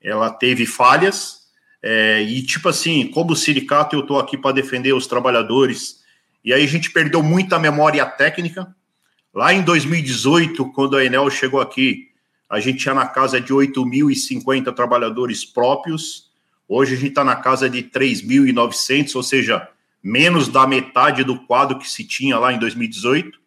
ela 0.00 0.30
teve 0.30 0.66
falhas, 0.66 1.46
é, 1.82 2.22
e 2.22 2.42
tipo 2.42 2.68
assim, 2.68 3.06
como 3.08 3.34
sindicato, 3.34 3.96
eu 3.96 4.00
estou 4.00 4.18
aqui 4.18 4.36
para 4.36 4.52
defender 4.52 4.92
os 4.92 5.06
trabalhadores, 5.06 6.02
e 6.44 6.52
aí 6.52 6.62
a 6.62 6.68
gente 6.68 6.90
perdeu 6.90 7.22
muita 7.22 7.58
memória 7.58 8.04
técnica. 8.06 8.74
Lá 9.34 9.52
em 9.52 9.62
2018, 9.62 10.72
quando 10.72 10.96
a 10.96 11.04
Enel 11.04 11.28
chegou 11.28 11.60
aqui, 11.60 12.08
a 12.48 12.60
gente 12.60 12.78
tinha 12.78 12.94
na 12.94 13.06
casa 13.06 13.40
de 13.40 13.52
8.050 13.52 14.72
trabalhadores 14.72 15.44
próprios, 15.44 16.25
hoje 16.68 16.94
a 16.94 16.96
gente 16.96 17.10
está 17.10 17.24
na 17.24 17.36
casa 17.36 17.68
de 17.68 17.82
3.900, 17.82 19.14
ou 19.14 19.22
seja, 19.22 19.68
menos 20.02 20.48
da 20.48 20.66
metade 20.66 21.24
do 21.24 21.40
quadro 21.46 21.78
que 21.78 21.88
se 21.88 22.04
tinha 22.04 22.38
lá 22.38 22.52
em 22.52 22.58
2018. 22.58 23.38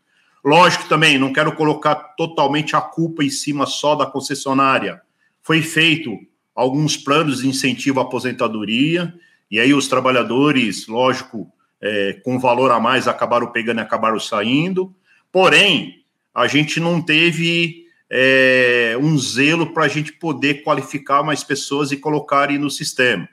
Lógico 0.43 0.87
também, 0.87 1.17
não 1.17 1.33
quero 1.33 1.55
colocar 1.55 1.95
totalmente 1.95 2.75
a 2.75 2.81
culpa 2.81 3.23
em 3.23 3.29
cima 3.29 3.65
só 3.65 3.95
da 3.95 4.05
concessionária. 4.05 5.01
Foi 5.41 5.61
feito 5.61 6.17
alguns 6.55 6.97
planos 6.97 7.41
de 7.41 7.47
incentivo 7.47 7.99
à 7.99 8.03
aposentadoria, 8.03 9.13
e 9.49 9.59
aí 9.59 9.73
os 9.73 9.87
trabalhadores, 9.87 10.87
lógico, 10.87 11.51
é, 11.81 12.19
com 12.23 12.37
valor 12.37 12.71
a 12.71 12.79
mais, 12.79 13.07
acabaram 13.07 13.47
pegando 13.47 13.79
e 13.79 13.81
acabaram 13.81 14.19
saindo. 14.19 14.93
Porém, 15.31 16.03
a 16.33 16.47
gente 16.47 16.79
não 16.79 17.01
teve 17.01 17.85
é, 18.11 18.97
um 18.99 19.17
zelo 19.17 19.71
para 19.73 19.85
a 19.85 19.87
gente 19.87 20.11
poder 20.13 20.63
qualificar 20.63 21.23
mais 21.23 21.43
pessoas 21.43 21.91
e 21.91 21.97
colocarem 21.97 22.57
no 22.57 22.69
sistema. 22.69 23.27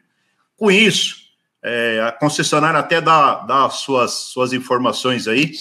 Com 0.57 0.71
isso, 0.71 1.17
é, 1.63 2.01
a 2.01 2.13
concessionária 2.13 2.79
até 2.79 3.01
dá, 3.01 3.37
dá 3.41 3.69
suas, 3.71 4.13
suas 4.13 4.53
informações 4.53 5.27
aí, 5.27 5.53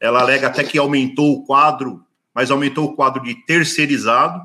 ela 0.00 0.20
alega 0.20 0.46
até 0.46 0.64
que 0.64 0.78
aumentou 0.78 1.32
o 1.32 1.44
quadro, 1.44 2.04
mas 2.34 2.50
aumentou 2.50 2.86
o 2.86 2.96
quadro 2.96 3.22
de 3.22 3.34
terceirizado. 3.46 4.40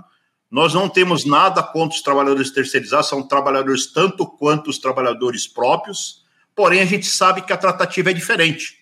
Nós 0.51 0.74
não 0.74 0.88
temos 0.88 1.25
nada 1.25 1.63
contra 1.63 1.96
os 1.96 2.01
trabalhadores 2.01 2.51
terceirizados, 2.51 3.10
são 3.10 3.27
trabalhadores 3.27 3.91
tanto 3.91 4.25
quanto 4.25 4.69
os 4.69 4.77
trabalhadores 4.77 5.48
próprios, 5.48 6.25
porém 6.55 6.81
a 6.81 6.86
gente 6.86 7.05
sabe 7.05 7.41
que 7.41 7.53
a 7.53 7.57
tratativa 7.57 8.12
é 8.12 8.13
diferente. 8.13 8.77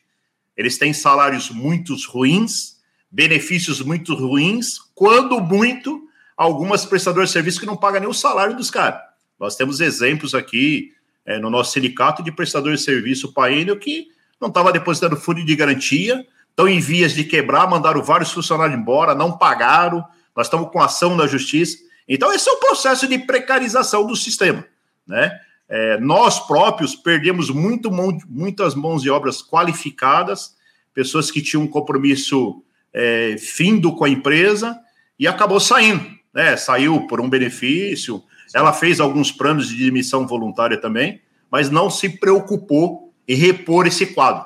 Eles 0.57 0.77
têm 0.77 0.93
salários 0.93 1.49
muito 1.49 1.95
ruins, 2.09 2.74
benefícios 3.11 3.81
muito 3.81 4.13
ruins, 4.13 4.77
quando 4.93 5.39
muito, 5.39 6.07
algumas 6.35 6.85
prestadoras 6.85 7.29
de 7.29 7.33
serviço 7.33 7.59
que 7.59 7.65
não 7.65 7.77
pagam 7.77 8.01
nem 8.01 8.09
o 8.09 8.13
salário 8.13 8.55
dos 8.55 8.69
caras. 8.69 9.01
Nós 9.39 9.55
temos 9.55 9.79
exemplos 9.79 10.33
aqui 10.33 10.93
é, 11.25 11.39
no 11.39 11.49
nosso 11.49 11.71
sindicato 11.71 12.23
de 12.23 12.31
prestadores 12.31 12.79
de 12.79 12.85
serviço 12.85 13.33
painel 13.33 13.77
que 13.77 14.07
não 14.39 14.49
estava 14.49 14.71
depositando 14.71 15.15
fundo 15.15 15.43
de 15.43 15.55
garantia, 15.55 16.25
estão 16.49 16.67
em 16.67 16.79
vias 16.79 17.13
de 17.13 17.23
quebrar, 17.23 17.69
mandaram 17.69 18.01
vários 18.01 18.31
funcionários 18.31 18.77
embora, 18.77 19.15
não 19.15 19.37
pagaram, 19.37 20.05
nós 20.35 20.47
estamos 20.47 20.69
com 20.71 20.81
ação 20.81 21.15
na 21.15 21.27
justiça. 21.27 21.77
Então, 22.07 22.31
esse 22.33 22.47
é 22.49 22.51
o 22.51 22.57
processo 22.57 23.07
de 23.07 23.17
precarização 23.17 24.05
do 24.05 24.15
sistema. 24.15 24.65
Né? 25.07 25.31
É, 25.67 25.99
nós 25.99 26.39
próprios 26.45 26.95
perdemos 26.95 27.49
muito, 27.49 27.89
muitas 27.91 28.75
mãos 28.75 29.01
de 29.01 29.09
obras 29.09 29.41
qualificadas, 29.41 30.55
pessoas 30.93 31.31
que 31.31 31.41
tinham 31.41 31.63
um 31.63 31.67
compromisso 31.67 32.63
é, 32.97 33.35
findo 33.37 33.93
com 33.93 34.05
a 34.05 34.09
empresa 34.09 34.79
e 35.19 35.27
acabou 35.27 35.59
saindo. 35.59 36.09
Né? 36.33 36.55
Saiu 36.55 37.05
por 37.07 37.19
um 37.19 37.29
benefício. 37.29 38.23
Ela 38.53 38.71
fez 38.71 39.01
alguns 39.01 39.33
planos 39.33 39.67
de 39.67 39.83
demissão 39.83 40.25
voluntária 40.25 40.77
também, 40.77 41.21
mas 41.51 41.69
não 41.69 41.89
se 41.89 42.07
preocupou 42.07 43.13
em 43.27 43.35
repor 43.35 43.85
esse 43.85 44.07
quadro. 44.07 44.45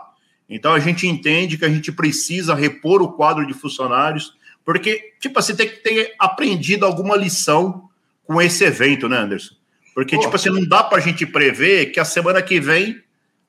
Então 0.49 0.73
a 0.73 0.79
gente 0.79 1.05
entende 1.05 1.59
que 1.59 1.65
a 1.65 1.69
gente 1.69 1.91
precisa 1.91 2.55
repor 2.55 3.03
o 3.03 3.11
quadro 3.11 3.45
de 3.45 3.53
funcionários, 3.53 4.33
porque, 4.65 5.13
tipo 5.19 5.37
assim, 5.37 5.55
tem 5.55 5.69
que 5.69 5.77
ter 5.77 6.15
aprendido 6.17 6.85
alguma 6.85 7.15
lição 7.15 7.87
com 8.25 8.41
esse 8.41 8.63
evento, 8.63 9.07
né, 9.07 9.17
Anderson? 9.17 9.55
Porque, 9.93 10.15
Pô, 10.15 10.23
tipo 10.23 10.35
assim, 10.35 10.49
não 10.49 10.67
dá 10.67 10.83
para 10.83 10.97
a 10.97 11.01
gente 11.01 11.25
prever 11.25 11.87
que 11.87 11.99
a 11.99 12.05
semana 12.05 12.41
que 12.41 12.59
vem 12.59 12.99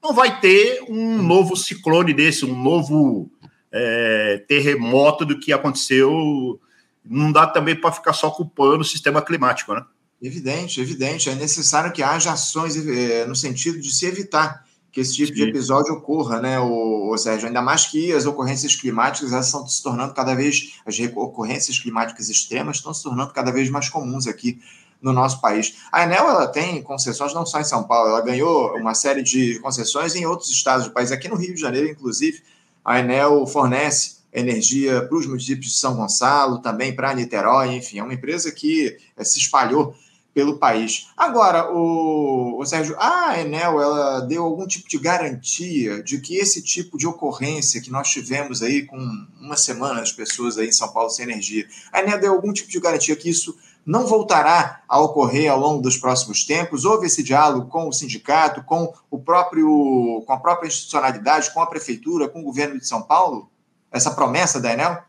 não 0.02 0.12
vai 0.12 0.40
ter 0.40 0.82
um 0.88 1.22
novo 1.22 1.56
ciclone 1.56 2.12
desse, 2.12 2.44
um 2.44 2.60
novo 2.60 3.30
é, 3.72 4.44
terremoto 4.48 5.24
do 5.24 5.38
que 5.38 5.52
aconteceu. 5.52 6.60
Não 7.04 7.32
dá 7.32 7.46
também 7.46 7.74
para 7.74 7.92
ficar 7.92 8.12
só 8.12 8.30
culpando 8.30 8.82
o 8.82 8.84
sistema 8.84 9.22
climático, 9.22 9.74
né? 9.74 9.84
Evidente, 10.20 10.80
evidente. 10.80 11.30
É 11.30 11.34
necessário 11.34 11.92
que 11.92 12.02
haja 12.02 12.32
ações 12.32 12.76
é, 12.76 13.24
no 13.26 13.34
sentido 13.34 13.80
de 13.80 13.90
se 13.90 14.06
evitar 14.06 14.64
que 14.92 15.00
esse 15.00 15.14
tipo 15.14 15.28
Sim. 15.28 15.34
de 15.34 15.42
episódio 15.44 15.94
ocorra, 15.94 16.40
né, 16.40 16.58
o, 16.58 17.12
o 17.12 17.16
Sérgio? 17.16 17.46
Ainda 17.46 17.62
mais 17.62 17.86
que 17.86 18.12
as 18.12 18.26
ocorrências 18.26 18.74
climáticas 18.74 19.32
elas 19.32 19.46
estão 19.46 19.66
se 19.66 19.82
tornando 19.82 20.12
cada 20.14 20.34
vez, 20.34 20.80
as 20.84 20.98
ocorrências 20.98 21.78
climáticas 21.78 22.28
extremas 22.28 22.76
estão 22.76 22.92
se 22.92 23.02
tornando 23.02 23.32
cada 23.32 23.52
vez 23.52 23.70
mais 23.70 23.88
comuns 23.88 24.26
aqui 24.26 24.60
no 25.00 25.12
nosso 25.12 25.40
país. 25.40 25.76
A 25.90 26.02
Enel 26.02 26.28
ela 26.28 26.46
tem 26.46 26.82
concessões 26.82 27.32
não 27.32 27.46
só 27.46 27.60
em 27.60 27.64
São 27.64 27.84
Paulo, 27.84 28.10
ela 28.10 28.20
ganhou 28.20 28.76
uma 28.76 28.94
série 28.94 29.22
de 29.22 29.58
concessões 29.60 30.14
em 30.14 30.26
outros 30.26 30.50
estados 30.50 30.86
do 30.86 30.92
país, 30.92 31.12
aqui 31.12 31.28
no 31.28 31.36
Rio 31.36 31.54
de 31.54 31.60
Janeiro, 31.60 31.88
inclusive, 31.88 32.42
a 32.84 33.00
Enel 33.00 33.46
fornece 33.46 34.20
energia 34.32 35.02
para 35.02 35.18
os 35.18 35.26
municípios 35.26 35.72
de 35.72 35.78
São 35.78 35.96
Gonçalo, 35.96 36.60
também 36.60 36.94
para 36.94 37.14
Niterói, 37.14 37.74
enfim, 37.74 37.98
é 37.98 38.02
uma 38.02 38.14
empresa 38.14 38.50
que 38.52 38.96
eh, 39.16 39.24
se 39.24 39.38
espalhou 39.38 39.94
pelo 40.32 40.58
país. 40.58 41.08
Agora, 41.16 41.72
o, 41.72 42.60
o, 42.60 42.64
Sérgio, 42.64 42.94
a 42.98 43.40
Enel 43.40 43.80
ela 43.80 44.20
deu 44.20 44.44
algum 44.44 44.66
tipo 44.66 44.88
de 44.88 44.96
garantia 44.98 46.02
de 46.02 46.20
que 46.20 46.36
esse 46.36 46.62
tipo 46.62 46.96
de 46.96 47.06
ocorrência 47.06 47.80
que 47.80 47.90
nós 47.90 48.08
tivemos 48.08 48.62
aí 48.62 48.86
com 48.86 48.96
uma 49.40 49.56
semana 49.56 50.00
as 50.00 50.12
pessoas 50.12 50.56
aí 50.56 50.68
em 50.68 50.72
São 50.72 50.92
Paulo 50.92 51.10
sem 51.10 51.24
energia, 51.24 51.66
a 51.92 52.00
Enel 52.00 52.20
deu 52.20 52.32
algum 52.32 52.52
tipo 52.52 52.70
de 52.70 52.78
garantia 52.78 53.16
que 53.16 53.28
isso 53.28 53.56
não 53.90 54.06
voltará 54.06 54.82
a 54.88 55.00
ocorrer 55.00 55.50
ao 55.50 55.58
longo 55.58 55.82
dos 55.82 55.96
próximos 55.96 56.44
tempos? 56.44 56.84
Houve 56.84 57.06
esse 57.06 57.24
diálogo 57.24 57.68
com 57.68 57.88
o 57.88 57.92
sindicato, 57.92 58.62
com 58.62 58.94
o 59.10 59.18
próprio, 59.18 60.22
com 60.24 60.32
a 60.32 60.38
própria 60.38 60.68
institucionalidade, 60.68 61.52
com 61.52 61.60
a 61.60 61.66
prefeitura, 61.66 62.28
com 62.28 62.40
o 62.40 62.44
governo 62.44 62.78
de 62.78 62.86
São 62.86 63.02
Paulo? 63.02 63.50
Essa 63.90 64.12
promessa 64.12 64.60
da 64.60 64.72
Enel? 64.72 65.02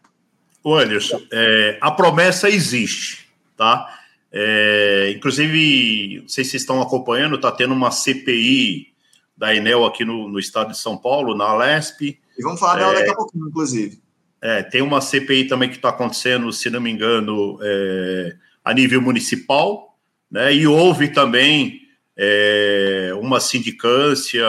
Ô, 0.64 0.76
Anderson, 0.76 1.22
é, 1.32 1.78
a 1.80 1.92
promessa 1.92 2.50
existe, 2.50 3.32
tá? 3.56 4.00
É, 4.32 5.14
inclusive, 5.16 6.22
não 6.22 6.28
sei 6.28 6.44
se 6.44 6.52
vocês 6.52 6.64
estão 6.64 6.82
acompanhando, 6.82 7.36
está 7.36 7.52
tendo 7.52 7.76
uma 7.76 7.92
CPI 7.92 8.88
da 9.38 9.54
Enel 9.54 9.86
aqui 9.86 10.04
no, 10.04 10.28
no, 10.28 10.40
estado 10.40 10.72
de 10.72 10.80
São 10.80 10.98
Paulo, 10.98 11.36
na 11.36 11.46
Alesp. 11.46 12.02
E 12.02 12.42
vamos 12.42 12.60
falar 12.60 12.78
dela 12.78 12.94
é, 12.94 12.96
daqui 12.96 13.12
a 13.12 13.16
pouquinho, 13.16 13.48
inclusive. 13.48 14.02
É, 14.42 14.64
tem 14.64 14.82
uma 14.82 15.02
CPI 15.02 15.48
também 15.48 15.70
que 15.70 15.76
está 15.76 15.90
acontecendo, 15.90 16.52
se 16.52 16.68
não 16.72 16.82
me 16.82 16.90
engano, 16.90 17.60
é, 17.62 18.36
a 18.64 18.74
nível 18.74 19.02
municipal, 19.02 19.98
né? 20.30 20.54
E 20.54 20.68
houve 20.68 21.10
também 21.10 21.82
é, 22.18 23.12
uma 23.20 23.40
sindicância 23.40 24.46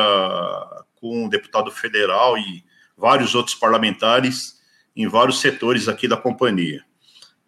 com 0.97 1.25
um 1.25 1.29
deputado 1.29 1.71
federal 1.71 2.39
e 2.39 2.65
vários 2.97 3.35
outros 3.35 3.57
parlamentares 3.57 4.61
em 4.95 5.09
vários 5.09 5.41
setores 5.41 5.89
aqui 5.89 6.07
da 6.07 6.17
companhia. 6.17 6.83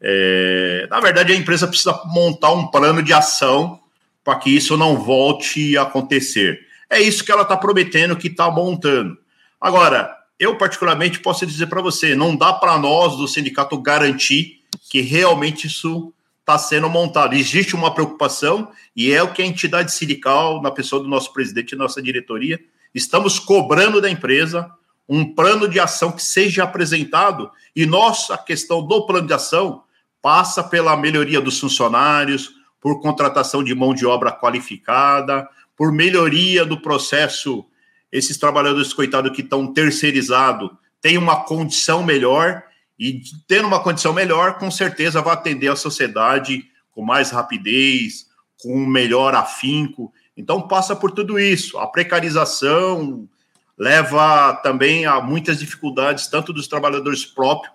É, 0.00 0.87
na 0.90 1.00
verdade, 1.00 1.33
a 1.33 1.37
empresa 1.37 1.66
precisa 1.68 2.00
montar 2.06 2.52
um 2.52 2.66
plano 2.66 3.02
de 3.02 3.12
ação 3.12 3.80
para 4.23 4.37
que 4.37 4.50
isso 4.50 4.76
não 4.76 4.97
volte 4.97 5.76
a 5.76 5.83
acontecer. 5.83 6.61
É 6.90 7.00
isso 7.00 7.25
que 7.25 7.30
ela 7.30 7.42
está 7.42 7.56
prometendo 7.56 8.16
que 8.16 8.28
está 8.28 8.50
montando. 8.50 9.16
Agora, 9.61 10.14
eu 10.38 10.59
particularmente 10.59 11.21
posso 11.21 11.47
dizer 11.47 11.66
para 11.68 11.83
você, 11.83 12.14
não 12.14 12.35
dá 12.35 12.52
para 12.52 12.78
nós 12.78 13.16
do 13.16 13.28
sindicato 13.28 13.80
garantir 13.80 14.62
que 14.90 15.00
realmente 15.00 15.66
isso 15.66 16.12
está 16.44 16.58
sendo 16.58 16.90
montado. 16.90 17.34
Existe 17.34 17.74
uma 17.74 17.94
preocupação 17.94 18.70
e 18.94 19.10
é 19.10 19.22
o 19.22 19.32
que 19.32 19.40
a 19.40 19.46
entidade 19.46 19.90
sindical, 19.92 20.60
na 20.60 20.70
pessoa 20.70 21.02
do 21.02 21.08
nosso 21.08 21.32
presidente 21.32 21.72
e 21.72 21.78
nossa 21.78 22.02
diretoria, 22.02 22.60
estamos 22.94 23.38
cobrando 23.38 23.98
da 23.98 24.10
empresa 24.10 24.70
um 25.08 25.34
plano 25.34 25.66
de 25.66 25.80
ação 25.80 26.12
que 26.12 26.22
seja 26.22 26.64
apresentado 26.64 27.50
e 27.74 27.86
nossa 27.86 28.36
questão 28.36 28.86
do 28.86 29.06
plano 29.06 29.26
de 29.26 29.32
ação 29.32 29.82
passa 30.20 30.62
pela 30.62 30.96
melhoria 30.96 31.40
dos 31.40 31.58
funcionários, 31.58 32.52
por 32.78 33.00
contratação 33.00 33.64
de 33.64 33.74
mão 33.74 33.94
de 33.94 34.04
obra 34.04 34.30
qualificada, 34.30 35.48
por 35.74 35.90
melhoria 35.90 36.64
do 36.64 36.80
processo. 36.80 37.64
Esses 38.12 38.36
trabalhadores, 38.36 38.92
coitados, 38.92 39.32
que 39.32 39.40
estão 39.40 39.72
terceirizados, 39.72 40.70
têm 41.00 41.16
uma 41.16 41.44
condição 41.44 42.02
melhor 42.02 42.62
e 42.98 43.22
tendo 43.46 43.66
uma 43.66 43.82
condição 43.82 44.12
melhor, 44.12 44.58
com 44.58 44.70
certeza 44.70 45.20
vai 45.20 45.34
atender 45.34 45.68
a 45.68 45.76
sociedade 45.76 46.64
com 46.92 47.02
mais 47.02 47.30
rapidez, 47.30 48.26
com 48.62 48.86
melhor 48.86 49.34
afinco. 49.34 50.12
Então 50.36 50.68
passa 50.68 50.94
por 50.94 51.10
tudo 51.10 51.38
isso. 51.38 51.78
A 51.78 51.86
precarização 51.86 53.28
leva 53.76 54.54
também 54.62 55.04
a 55.04 55.20
muitas 55.20 55.58
dificuldades, 55.58 56.28
tanto 56.28 56.52
dos 56.52 56.68
trabalhadores 56.68 57.24
próprios 57.24 57.74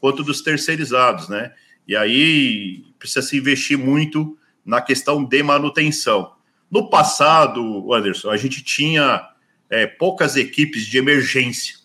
quanto 0.00 0.22
dos 0.22 0.40
terceirizados, 0.40 1.28
né? 1.28 1.52
E 1.86 1.96
aí 1.96 2.84
precisa 2.98 3.22
se 3.22 3.36
investir 3.36 3.76
muito 3.76 4.38
na 4.64 4.80
questão 4.80 5.24
de 5.24 5.42
manutenção. 5.42 6.32
No 6.70 6.88
passado, 6.88 7.92
Anderson, 7.92 8.30
a 8.30 8.36
gente 8.36 8.62
tinha 8.62 9.28
é, 9.68 9.86
poucas 9.86 10.36
equipes 10.36 10.86
de 10.86 10.98
emergência. 10.98 11.79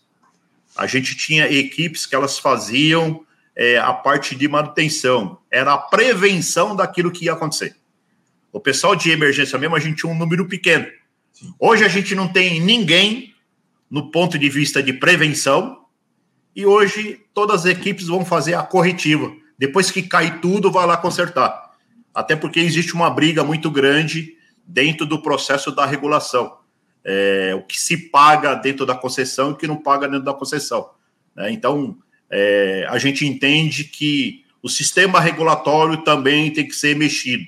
A 0.75 0.87
gente 0.87 1.15
tinha 1.15 1.51
equipes 1.51 2.05
que 2.05 2.15
elas 2.15 2.37
faziam 2.37 3.25
é, 3.55 3.77
a 3.77 3.93
parte 3.93 4.35
de 4.35 4.47
manutenção, 4.47 5.39
era 5.49 5.73
a 5.73 5.77
prevenção 5.77 6.75
daquilo 6.75 7.11
que 7.11 7.25
ia 7.25 7.33
acontecer. 7.33 7.75
O 8.51 8.59
pessoal 8.59 8.95
de 8.95 9.11
emergência 9.11 9.57
mesmo, 9.57 9.75
a 9.75 9.79
gente 9.79 10.01
tinha 10.01 10.11
um 10.11 10.17
número 10.17 10.47
pequeno. 10.47 10.87
Hoje 11.59 11.83
a 11.83 11.87
gente 11.87 12.15
não 12.15 12.27
tem 12.27 12.59
ninguém 12.59 13.33
no 13.89 14.11
ponto 14.11 14.37
de 14.37 14.49
vista 14.49 14.81
de 14.81 14.93
prevenção, 14.93 15.85
e 16.55 16.65
hoje 16.65 17.21
todas 17.33 17.61
as 17.61 17.65
equipes 17.65 18.07
vão 18.07 18.25
fazer 18.25 18.55
a 18.55 18.63
corretiva. 18.63 19.31
Depois 19.57 19.91
que 19.91 20.01
cai 20.01 20.39
tudo, 20.39 20.71
vai 20.71 20.85
lá 20.85 20.97
consertar. 20.97 21.71
Até 22.13 22.35
porque 22.35 22.59
existe 22.59 22.93
uma 22.93 23.09
briga 23.09 23.43
muito 23.43 23.69
grande 23.69 24.35
dentro 24.65 25.05
do 25.05 25.21
processo 25.21 25.71
da 25.71 25.85
regulação. 25.85 26.57
É, 27.07 27.53
o 27.55 27.61
que 27.61 27.79
se 27.79 28.09
paga 28.09 28.55
dentro 28.55 28.85
da 28.85 28.95
concessão 28.95 29.49
e 29.49 29.53
o 29.53 29.55
que 29.55 29.67
não 29.67 29.77
paga 29.77 30.07
dentro 30.07 30.25
da 30.25 30.33
concessão. 30.33 30.89
Né? 31.35 31.51
Então, 31.51 31.97
é, 32.29 32.87
a 32.89 32.97
gente 32.97 33.25
entende 33.25 33.83
que 33.83 34.43
o 34.61 34.69
sistema 34.69 35.19
regulatório 35.19 35.97
também 35.97 36.51
tem 36.51 36.67
que 36.67 36.75
ser 36.75 36.95
mexido. 36.95 37.45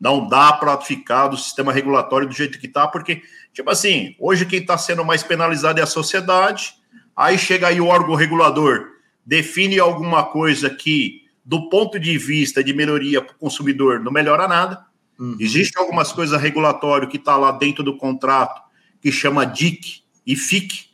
Não 0.00 0.28
dá 0.28 0.52
para 0.52 0.80
ficar 0.80 1.28
do 1.28 1.36
sistema 1.36 1.72
regulatório 1.72 2.28
do 2.28 2.34
jeito 2.34 2.58
que 2.58 2.66
está, 2.66 2.86
porque, 2.86 3.22
tipo 3.52 3.70
assim, 3.70 4.14
hoje 4.18 4.46
quem 4.46 4.60
está 4.60 4.78
sendo 4.78 5.04
mais 5.04 5.22
penalizado 5.22 5.80
é 5.80 5.82
a 5.82 5.86
sociedade, 5.86 6.74
aí 7.16 7.38
chega 7.38 7.68
aí 7.68 7.80
o 7.80 7.86
órgão 7.86 8.14
regulador, 8.14 8.86
define 9.24 9.78
alguma 9.78 10.24
coisa 10.24 10.70
que, 10.70 11.22
do 11.44 11.68
ponto 11.68 11.98
de 11.98 12.16
vista 12.18 12.62
de 12.62 12.72
melhoria 12.72 13.22
para 13.22 13.34
o 13.34 13.38
consumidor, 13.38 14.00
não 14.00 14.12
melhora 14.12 14.48
nada. 14.48 14.84
Uhum. 15.18 15.36
Existem 15.38 15.80
algumas 15.80 16.12
coisas 16.12 16.40
regulatórias 16.40 17.10
que 17.10 17.16
está 17.16 17.36
lá 17.36 17.52
dentro 17.52 17.84
do 17.84 17.96
contrato, 17.96 18.60
que 19.02 19.10
chama 19.10 19.44
DIC 19.44 20.04
e 20.24 20.36
FIC, 20.36 20.86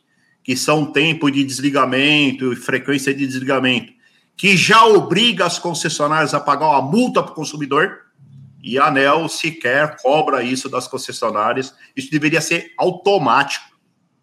que 0.43 0.57
são 0.57 0.91
tempo 0.91 1.31
de 1.31 1.45
desligamento 1.45 2.50
e 2.50 2.57
frequência 2.57 3.15
de 3.15 3.27
desligamento, 3.27 3.93
que 4.35 4.57
já 4.57 4.87
obriga 4.87 5.45
as 5.45 5.59
concessionárias 5.59 6.33
a 6.33 6.41
pagar 6.41 6.71
uma 6.71 6.81
multa 6.81 7.23
para 7.23 7.33
o 7.33 7.35
consumidor, 7.35 7.99
e 8.62 8.79
a 8.79 8.87
ANEL 8.87 9.29
sequer 9.29 9.97
cobra 10.03 10.43
isso 10.43 10.69
das 10.69 10.88
concessionárias. 10.88 11.75
Isso 11.95 12.11
deveria 12.11 12.41
ser 12.41 12.73
automático, 12.77 13.65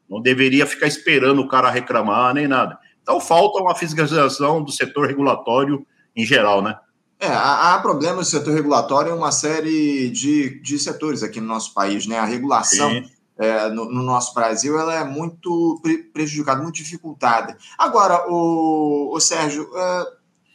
não 0.09 0.21
deveria 0.21 0.65
ficar 0.65 0.87
esperando 0.87 1.41
o 1.41 1.47
cara 1.47 1.69
reclamar 1.69 2.33
nem 2.33 2.47
nada. 2.47 2.77
Então 3.01 3.21
falta 3.21 3.61
uma 3.61 3.75
fiscalização 3.75 4.63
do 4.63 4.71
setor 4.71 5.07
regulatório 5.07 5.85
em 6.15 6.25
geral, 6.25 6.61
né? 6.61 6.75
É, 7.19 7.27
há, 7.27 7.79
problemas 7.81 8.17
no 8.17 8.39
setor 8.39 8.53
regulatório 8.53 9.13
em 9.13 9.17
uma 9.17 9.31
série 9.31 10.09
de, 10.09 10.59
de 10.61 10.77
setores 10.77 11.23
aqui 11.23 11.39
no 11.39 11.47
nosso 11.47 11.73
país, 11.73 12.05
né? 12.05 12.19
A 12.19 12.25
regulação 12.25 12.91
Sim 12.91 13.14
é, 13.37 13.69
no, 13.69 13.85
no, 13.85 14.01
nosso 14.01 14.33
Brasil, 14.33 14.79
ela 14.79 14.95
é 14.95 15.03
muito 15.03 15.81
prejudicada, 16.13 16.61
muito 16.61 16.75
dificultada. 16.75 17.57
Agora, 17.77 18.31
o, 18.31 19.13
o 19.13 19.19
Sérgio, 19.19 19.69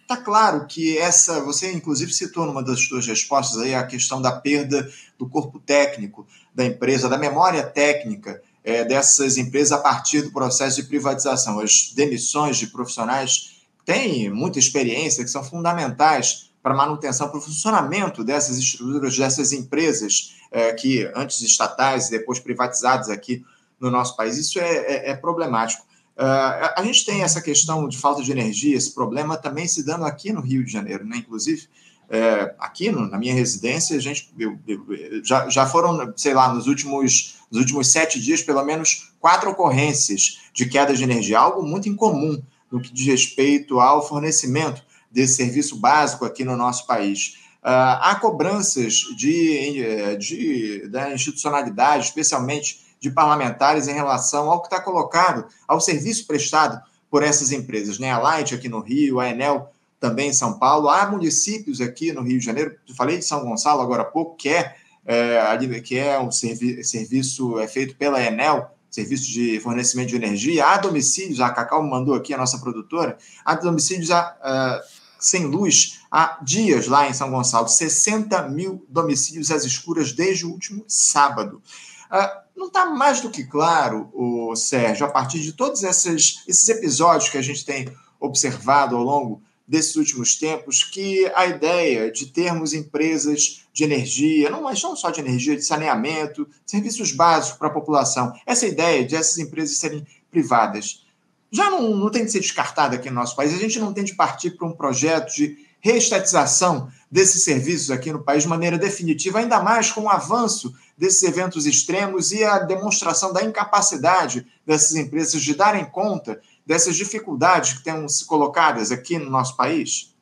está 0.03 0.15
é, 0.15 0.23
claro 0.25 0.67
que 0.67 0.97
essa, 0.97 1.41
você 1.43 1.73
inclusive 1.73 2.13
citou 2.13 2.47
numa 2.47 2.63
das 2.63 2.81
suas 2.81 3.07
respostas 3.07 3.61
aí 3.61 3.75
a 3.75 3.87
questão 3.87 4.21
da 4.21 4.33
perda 4.33 4.91
do 5.19 5.29
corpo 5.29 5.59
técnico 5.59 6.27
da 6.55 6.65
empresa, 6.65 7.09
da 7.09 7.19
memória 7.19 7.63
técnica 7.63 8.43
é, 8.65 8.85
dessas 8.85 9.37
empresas 9.37 9.73
a 9.73 9.79
partir 9.79 10.23
do 10.23 10.33
processo 10.33 10.81
de 10.81 10.89
privatização. 10.89 11.61
As 11.61 11.93
demissões 11.95 12.57
de 12.57 12.67
profissionais 12.67 13.61
têm 13.85 14.31
muita 14.31 14.59
experiência, 14.59 15.25
que 15.25 15.31
são 15.31 15.43
fundamentais 15.45 16.50
para 16.63 16.75
manutenção, 16.75 17.29
para 17.29 17.39
o 17.39 17.43
funcionamento 17.43 18.23
dessas 18.23 18.59
estruturas, 18.59 19.17
dessas 19.17 19.53
empresas 19.53 20.35
é, 20.51 20.73
que 20.73 21.11
antes 21.15 21.41
estatais 21.41 22.09
e 22.09 22.11
depois 22.11 22.39
privatizadas 22.39 23.09
aqui 23.09 23.45
no 23.79 23.91
nosso 23.91 24.17
país. 24.17 24.37
Isso 24.37 24.59
é, 24.59 24.77
é, 24.77 25.11
é 25.11 25.17
problemático. 25.17 25.85
Uh, 26.17 26.77
a 26.77 26.83
gente 26.85 27.07
tem 27.07 27.23
essa 27.23 27.41
questão 27.41 27.89
de 27.89 27.97
falta 27.97 28.23
de 28.23 28.31
energia, 28.31 28.77
esse 28.77 28.95
problema 28.95 29.39
também 29.39 29.67
se 29.67 29.83
dando 29.83 30.05
aqui 30.05 30.33
no 30.33 30.43
Rio 30.43 30.63
de 30.63 30.71
Janeiro, 30.71 31.03
né? 31.03 31.17
Inclusive, 31.17 31.67
é, 32.11 32.55
aqui 32.59 32.91
no, 32.91 33.09
na 33.09 33.17
minha 33.17 33.33
residência, 33.33 33.97
a 33.97 34.01
gente 34.01 34.31
eu, 34.39 34.59
eu, 34.67 35.25
já, 35.25 35.49
já 35.49 35.65
foram, 35.65 36.13
sei 36.17 36.35
lá, 36.35 36.53
nos 36.53 36.67
últimos, 36.67 37.37
nos 37.51 37.61
últimos 37.61 37.91
sete 37.91 38.21
dias, 38.21 38.43
pelo 38.43 38.63
menos 38.65 39.13
quatro 39.19 39.49
ocorrências 39.49 40.41
de 40.53 40.67
queda 40.67 40.93
de 40.93 41.03
energia, 41.03 41.39
algo 41.39 41.63
muito 41.63 41.89
incomum 41.89 42.43
no 42.71 42.81
que 42.81 42.93
diz 42.93 43.07
respeito 43.07 43.81
ao 43.81 44.07
fornecimento 44.07 44.83
desse 45.11 45.35
serviço 45.35 45.77
básico 45.77 46.25
aqui 46.25 46.45
no 46.45 46.57
nosso 46.57 46.87
país. 46.87 47.39
Uh, 47.63 48.01
há 48.01 48.15
cobranças 48.15 48.95
de, 49.17 49.83
eh, 49.83 50.17
de, 50.17 50.89
da 50.89 51.13
institucionalidade, 51.13 52.07
especialmente 52.07 52.81
de 52.99 53.11
parlamentares, 53.11 53.87
em 53.87 53.93
relação 53.93 54.51
ao 54.51 54.61
que 54.63 54.69
está 54.69 54.81
colocado, 54.81 55.47
ao 55.69 55.79
serviço 55.79 56.27
prestado 56.27 56.81
por 57.11 57.23
essas 57.23 57.53
empresas. 57.53 57.99
Né? 57.99 58.11
A 58.11 58.19
Light 58.19 58.55
aqui 58.55 58.69
no 58.69 58.81
Rio, 58.81 59.21
a 59.21 59.29
Enel 59.29 59.71
também 59.99 60.31
em 60.31 60.33
São 60.33 60.59
Paulo. 60.59 60.89
Há 60.89 61.07
municípios 61.07 61.81
aqui 61.83 62.13
no 62.13 62.23
Rio 62.23 62.39
de 62.39 62.45
Janeiro, 62.45 62.77
falei 62.97 63.19
de 63.19 63.25
São 63.25 63.45
Gonçalo 63.45 63.83
agora 63.83 64.03
há 64.03 64.07
pouco, 64.07 64.37
que 64.37 64.49
é, 64.49 64.75
é 65.05 65.81
que 65.81 65.99
é 65.99 66.19
um 66.19 66.31
servi 66.31 66.83
serviço 66.83 67.59
é 67.59 67.69
feito 67.69 67.95
pela 67.97 68.23
Enel, 68.23 68.71
serviço 68.91 69.31
de 69.31 69.61
fornecimento 69.61 70.09
de 70.09 70.17
energia. 70.17 70.67
Há 70.67 70.79
domicílios, 70.79 71.41
a 71.41 71.51
Cacau 71.51 71.83
mandou 71.83 72.15
aqui, 72.15 72.33
a 72.33 72.39
nossa 72.39 72.59
produtora, 72.59 73.19
há 73.45 73.55
domicílios 73.55 74.11
a, 74.11 74.21
a 74.43 74.83
sem 75.21 75.45
luz 75.45 76.01
há 76.11 76.39
dias 76.43 76.87
lá 76.87 77.09
em 77.09 77.13
São 77.13 77.31
Gonçalo, 77.31 77.69
60 77.69 78.49
mil 78.49 78.85
domicílios 78.89 79.51
às 79.51 79.65
escuras 79.65 80.13
desde 80.13 80.47
o 80.47 80.51
último 80.51 80.85
sábado. 80.89 81.63
Uh, 82.11 82.41
não 82.57 82.67
está 82.67 82.87
mais 82.87 83.21
do 83.21 83.31
que 83.31 83.45
claro, 83.45 84.11
o 84.13 84.55
Sérgio, 84.57 85.07
a 85.07 85.11
partir 85.11 85.41
de 85.41 85.53
todos 85.53 85.83
esses, 85.83 86.43
esses 86.47 86.69
episódios 86.69 87.31
que 87.31 87.39
a 87.39 87.43
gente 87.43 87.65
tem 87.65 87.89
observado 88.19 88.97
ao 88.97 89.03
longo 89.03 89.43
desses 89.67 89.95
últimos 89.95 90.35
tempos, 90.35 90.83
que 90.83 91.31
a 91.33 91.47
ideia 91.47 92.11
de 92.11 92.27
termos 92.27 92.75
empresas 92.75 93.65
de 93.73 93.85
energia, 93.85 94.51
não, 94.51 94.63
mas 94.63 94.83
não 94.83 94.97
só 94.97 95.11
de 95.11 95.21
energia, 95.21 95.55
de 95.55 95.63
saneamento, 95.63 96.47
serviços 96.67 97.13
básicos 97.13 97.57
para 97.57 97.69
a 97.69 97.73
população, 97.73 98.33
essa 98.45 98.67
ideia 98.67 99.07
de 99.07 99.15
essas 99.15 99.39
empresas 99.39 99.79
serem 99.79 100.05
privadas, 100.29 101.07
já 101.53 101.71
não, 101.71 101.97
não 101.97 102.11
tem 102.11 102.25
de 102.25 102.33
ser 102.33 102.41
descartada 102.41 102.97
aqui 102.97 103.09
no 103.09 103.17
nosso 103.17 103.35
país. 103.35 103.53
A 103.53 103.59
gente 103.59 103.79
não 103.79 103.93
tem 103.93 104.05
de 104.05 104.15
partir 104.15 104.53
para 104.53 104.67
um 104.67 104.73
projeto 104.73 105.35
de 105.35 105.57
reestatização 105.81 106.89
desses 107.11 107.43
serviços 107.43 107.91
aqui 107.91 108.13
no 108.13 108.23
país 108.23 108.45
de 108.45 108.49
maneira 108.49 108.79
definitiva, 108.79 109.39
ainda 109.39 109.61
mais 109.61 109.91
com 109.91 110.03
o 110.03 110.11
avanço 110.11 110.73
desses 110.97 111.23
eventos 111.23 111.67
extremos 111.67 112.31
e 112.31 112.45
a 112.45 112.59
demonstração 112.59 113.33
da 113.33 113.43
incapacidade 113.43 114.47
dessas 114.67 114.95
empresas 114.95 115.43
de 115.43 115.55
darem 115.55 115.85
conta 115.87 116.41
dessas 116.67 116.95
dificuldades 116.95 117.73
que 117.73 117.83
temos 117.83 118.23
colocadas 118.23 118.93
aqui 118.93 119.19
no 119.19 119.31
nosso 119.31 119.57
país? 119.57 120.15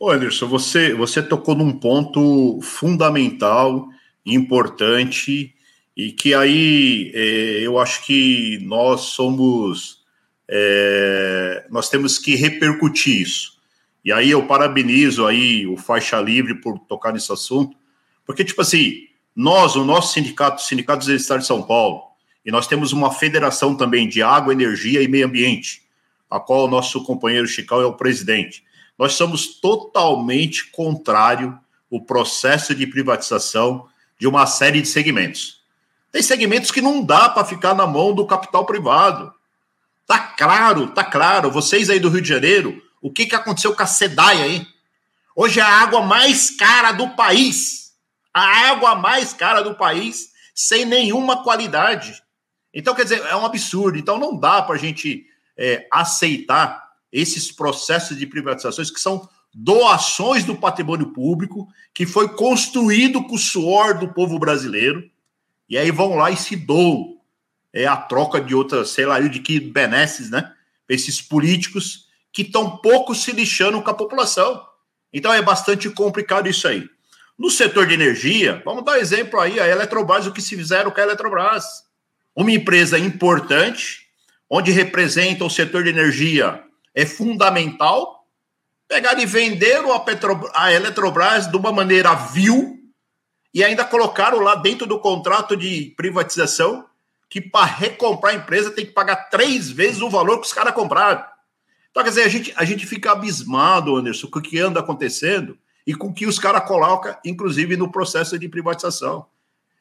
Ô 0.00 0.10
Anderson, 0.10 0.48
você, 0.48 0.92
você 0.94 1.22
tocou 1.22 1.54
num 1.54 1.72
ponto 1.72 2.58
fundamental, 2.62 3.86
importante, 4.26 5.54
e 5.96 6.10
que 6.10 6.34
aí 6.34 7.12
é, 7.14 7.60
eu 7.60 7.78
acho 7.78 8.04
que 8.04 8.58
nós 8.62 9.02
somos 9.02 10.03
é, 10.56 11.66
nós 11.68 11.88
temos 11.88 12.16
que 12.16 12.36
repercutir 12.36 13.20
isso. 13.20 13.58
E 14.04 14.12
aí 14.12 14.30
eu 14.30 14.46
parabenizo 14.46 15.26
aí 15.26 15.66
o 15.66 15.76
Faixa 15.76 16.20
Livre 16.20 16.54
por 16.60 16.78
tocar 16.78 17.12
nesse 17.12 17.32
assunto, 17.32 17.76
porque, 18.24 18.44
tipo 18.44 18.60
assim, 18.62 19.08
nós, 19.34 19.74
o 19.74 19.84
nosso 19.84 20.12
sindicato, 20.12 20.62
o 20.62 20.64
Sindicato 20.64 21.00
dos 21.00 21.08
Estados 21.08 21.42
de 21.42 21.48
São 21.48 21.60
Paulo, 21.60 22.02
e 22.46 22.52
nós 22.52 22.68
temos 22.68 22.92
uma 22.92 23.10
federação 23.10 23.74
também 23.74 24.08
de 24.08 24.22
água, 24.22 24.52
energia 24.52 25.02
e 25.02 25.08
meio 25.08 25.26
ambiente, 25.26 25.82
a 26.30 26.38
qual 26.38 26.66
o 26.66 26.70
nosso 26.70 27.02
companheiro 27.02 27.48
Chical 27.48 27.82
é 27.82 27.86
o 27.86 27.94
presidente. 27.94 28.62
Nós 28.96 29.14
somos 29.14 29.60
totalmente 29.60 30.70
contrário 30.70 31.58
o 31.90 32.00
processo 32.00 32.74
de 32.76 32.86
privatização 32.86 33.88
de 34.20 34.28
uma 34.28 34.46
série 34.46 34.80
de 34.80 34.88
segmentos. 34.88 35.62
Tem 36.12 36.22
segmentos 36.22 36.70
que 36.70 36.80
não 36.80 37.02
dá 37.02 37.28
para 37.28 37.44
ficar 37.44 37.74
na 37.74 37.88
mão 37.88 38.14
do 38.14 38.24
capital 38.24 38.64
privado. 38.64 39.34
Tá 40.06 40.18
claro, 40.18 40.88
tá 40.88 41.04
claro. 41.04 41.50
Vocês 41.50 41.88
aí 41.88 41.98
do 41.98 42.08
Rio 42.08 42.20
de 42.20 42.28
Janeiro, 42.28 42.82
o 43.00 43.10
que, 43.10 43.26
que 43.26 43.34
aconteceu 43.34 43.74
com 43.74 43.82
a 43.82 43.86
SEDAI 43.86 44.42
aí? 44.42 44.66
Hoje 45.34 45.60
é 45.60 45.62
a 45.62 45.82
água 45.82 46.02
mais 46.02 46.50
cara 46.50 46.92
do 46.92 47.10
país. 47.10 47.92
A 48.32 48.70
água 48.70 48.94
mais 48.94 49.32
cara 49.32 49.62
do 49.62 49.74
país, 49.74 50.30
sem 50.54 50.84
nenhuma 50.84 51.42
qualidade. 51.42 52.22
Então, 52.72 52.94
quer 52.94 53.04
dizer, 53.04 53.20
é 53.20 53.36
um 53.36 53.46
absurdo. 53.46 53.98
Então, 53.98 54.18
não 54.18 54.38
dá 54.38 54.60
para 54.62 54.74
a 54.74 54.78
gente 54.78 55.24
é, 55.56 55.86
aceitar 55.90 56.84
esses 57.12 57.50
processos 57.52 58.16
de 58.16 58.26
privatizações 58.26 58.90
que 58.90 59.00
são 59.00 59.28
doações 59.54 60.44
do 60.44 60.56
patrimônio 60.56 61.12
público 61.12 61.68
que 61.94 62.04
foi 62.04 62.28
construído 62.28 63.22
com 63.22 63.36
o 63.36 63.38
suor 63.38 63.96
do 63.96 64.12
povo 64.12 64.38
brasileiro. 64.38 65.08
E 65.68 65.78
aí 65.78 65.90
vão 65.92 66.16
lá 66.16 66.30
e 66.30 66.36
se 66.36 66.56
doam 66.56 67.13
é 67.74 67.86
a 67.86 67.96
troca 67.96 68.40
de 68.40 68.54
outras, 68.54 68.90
sei 68.90 69.04
lá, 69.04 69.18
de 69.18 69.40
que 69.40 69.58
benesses, 69.58 70.30
né? 70.30 70.52
Esses 70.88 71.20
políticos 71.20 72.06
que 72.32 72.42
estão 72.42 72.76
pouco 72.76 73.14
se 73.16 73.32
lixando 73.32 73.82
com 73.82 73.90
a 73.90 73.94
população. 73.94 74.64
Então 75.12 75.34
é 75.34 75.42
bastante 75.42 75.90
complicado 75.90 76.48
isso 76.48 76.68
aí. 76.68 76.88
No 77.36 77.50
setor 77.50 77.88
de 77.88 77.94
energia, 77.94 78.62
vamos 78.64 78.84
dar 78.84 79.00
exemplo 79.00 79.40
aí, 79.40 79.58
a 79.58 79.66
Eletrobras, 79.66 80.24
o 80.24 80.32
que 80.32 80.40
se 80.40 80.56
fizeram 80.56 80.92
com 80.92 81.00
a 81.00 81.02
Eletrobras. 81.02 81.64
Uma 82.34 82.52
empresa 82.52 82.96
importante, 82.96 84.06
onde 84.48 84.70
representa 84.70 85.44
o 85.44 85.50
setor 85.50 85.82
de 85.82 85.90
energia, 85.90 86.62
é 86.94 87.04
fundamental. 87.04 88.24
Pegar 88.86 89.18
e 89.18 89.26
venderam 89.26 89.92
a, 89.92 89.98
Petro, 89.98 90.48
a 90.54 90.72
Eletrobras 90.72 91.48
de 91.48 91.56
uma 91.56 91.72
maneira 91.72 92.14
vil 92.14 92.78
e 93.52 93.64
ainda 93.64 93.84
colocaram 93.84 94.38
lá 94.38 94.54
dentro 94.54 94.86
do 94.86 95.00
contrato 95.00 95.56
de 95.56 95.92
privatização 95.96 96.84
que 97.34 97.40
para 97.40 97.66
recomprar 97.66 98.32
a 98.32 98.36
empresa 98.36 98.70
tem 98.70 98.86
que 98.86 98.92
pagar 98.92 99.28
três 99.28 99.68
vezes 99.68 100.00
o 100.00 100.08
valor 100.08 100.38
que 100.38 100.46
os 100.46 100.52
caras 100.52 100.72
compraram. 100.72 101.24
Então, 101.90 102.04
quer 102.04 102.10
dizer, 102.10 102.22
a 102.22 102.28
gente, 102.28 102.52
a 102.54 102.64
gente 102.64 102.86
fica 102.86 103.10
abismado, 103.10 103.96
Anderson, 103.96 104.28
com 104.28 104.38
o 104.38 104.42
que 104.42 104.60
anda 104.60 104.78
acontecendo 104.78 105.58
e 105.84 105.96
com 105.96 106.06
o 106.06 106.14
que 106.14 106.26
os 106.26 106.38
caras 106.38 106.64
colocam, 106.64 107.16
inclusive 107.24 107.76
no 107.76 107.90
processo 107.90 108.38
de 108.38 108.48
privatização. 108.48 109.26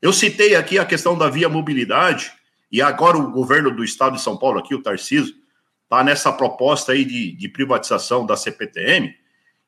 Eu 0.02 0.12
citei 0.12 0.56
aqui 0.56 0.80
a 0.80 0.86
questão 0.86 1.16
da 1.16 1.30
via 1.30 1.48
mobilidade, 1.48 2.34
e 2.72 2.82
agora 2.82 3.20
o 3.20 3.30
governo 3.30 3.70
do 3.70 3.84
estado 3.84 4.16
de 4.16 4.24
São 4.24 4.36
Paulo, 4.36 4.58
aqui, 4.58 4.74
o 4.74 4.82
Tarcísio, 4.82 5.36
está 5.84 6.04
nessa 6.04 6.34
proposta 6.34 6.94
aí 6.94 7.06
de, 7.06 7.34
de 7.34 7.50
privatização 7.50 8.26
da 8.26 8.36
CPTM, 8.36 9.16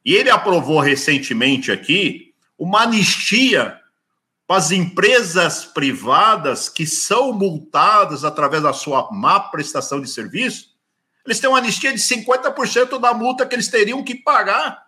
e 0.03 0.15
ele 0.15 0.31
aprovou 0.31 0.79
recentemente 0.79 1.71
aqui 1.71 2.33
uma 2.57 2.81
anistia 2.81 3.79
para 4.47 4.57
as 4.57 4.71
empresas 4.71 5.65
privadas 5.65 6.69
que 6.69 6.85
são 6.85 7.33
multadas 7.33 8.23
através 8.23 8.63
da 8.63 8.73
sua 8.73 9.09
má 9.11 9.39
prestação 9.39 9.99
de 9.99 10.09
serviço, 10.09 10.75
eles 11.25 11.39
têm 11.39 11.49
uma 11.49 11.57
anistia 11.57 11.91
de 11.91 11.99
50% 11.99 12.99
da 12.99 13.13
multa 13.13 13.45
que 13.45 13.55
eles 13.55 13.67
teriam 13.67 14.03
que 14.03 14.15
pagar 14.15 14.85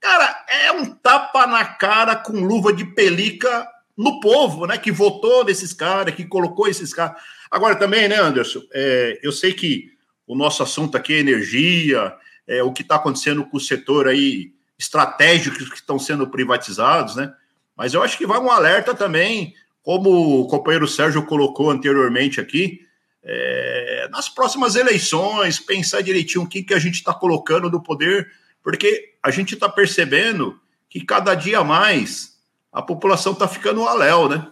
Cara, 0.00 0.44
é 0.48 0.72
um 0.72 0.86
tapa 0.86 1.46
na 1.46 1.62
cara 1.62 2.16
com 2.16 2.32
luva 2.32 2.72
de 2.72 2.86
pelica 2.86 3.68
no 3.96 4.18
povo, 4.18 4.66
né? 4.66 4.78
Que 4.78 4.90
votou 4.90 5.44
nesses 5.44 5.74
caras, 5.74 6.14
que 6.14 6.24
colocou 6.24 6.66
esses 6.66 6.94
caras. 6.94 7.20
Agora 7.50 7.76
também, 7.76 8.08
né, 8.08 8.16
Anderson? 8.16 8.62
É, 8.72 9.20
eu 9.22 9.30
sei 9.30 9.52
que 9.52 9.90
o 10.26 10.34
nosso 10.34 10.62
assunto 10.62 10.96
aqui 10.96 11.12
é 11.12 11.18
energia, 11.18 12.14
é, 12.46 12.62
o 12.62 12.72
que 12.72 12.80
está 12.80 12.94
acontecendo 12.94 13.44
com 13.44 13.58
o 13.58 13.60
setor 13.60 14.08
aí 14.08 14.54
estratégicos 14.78 15.68
que 15.68 15.74
estão 15.74 15.98
sendo 15.98 16.26
privatizados, 16.26 17.16
né? 17.16 17.34
Mas 17.80 17.94
eu 17.94 18.02
acho 18.02 18.18
que 18.18 18.26
vai 18.26 18.38
um 18.38 18.50
alerta 18.50 18.94
também, 18.94 19.54
como 19.82 20.42
o 20.42 20.46
companheiro 20.46 20.86
Sérgio 20.86 21.24
colocou 21.24 21.70
anteriormente 21.70 22.38
aqui, 22.38 22.80
é, 23.24 24.06
nas 24.10 24.28
próximas 24.28 24.76
eleições, 24.76 25.58
pensar 25.58 26.02
direitinho 26.02 26.44
o 26.44 26.46
que, 26.46 26.62
que 26.62 26.74
a 26.74 26.78
gente 26.78 26.96
está 26.96 27.14
colocando 27.14 27.70
no 27.70 27.82
poder 27.82 28.30
porque 28.62 29.14
a 29.22 29.30
gente 29.30 29.54
está 29.54 29.66
percebendo 29.66 30.60
que 30.90 31.02
cada 31.02 31.34
dia 31.34 31.64
mais 31.64 32.38
a 32.70 32.82
população 32.82 33.32
está 33.32 33.48
ficando 33.48 33.88
aléu, 33.88 34.28
né? 34.28 34.46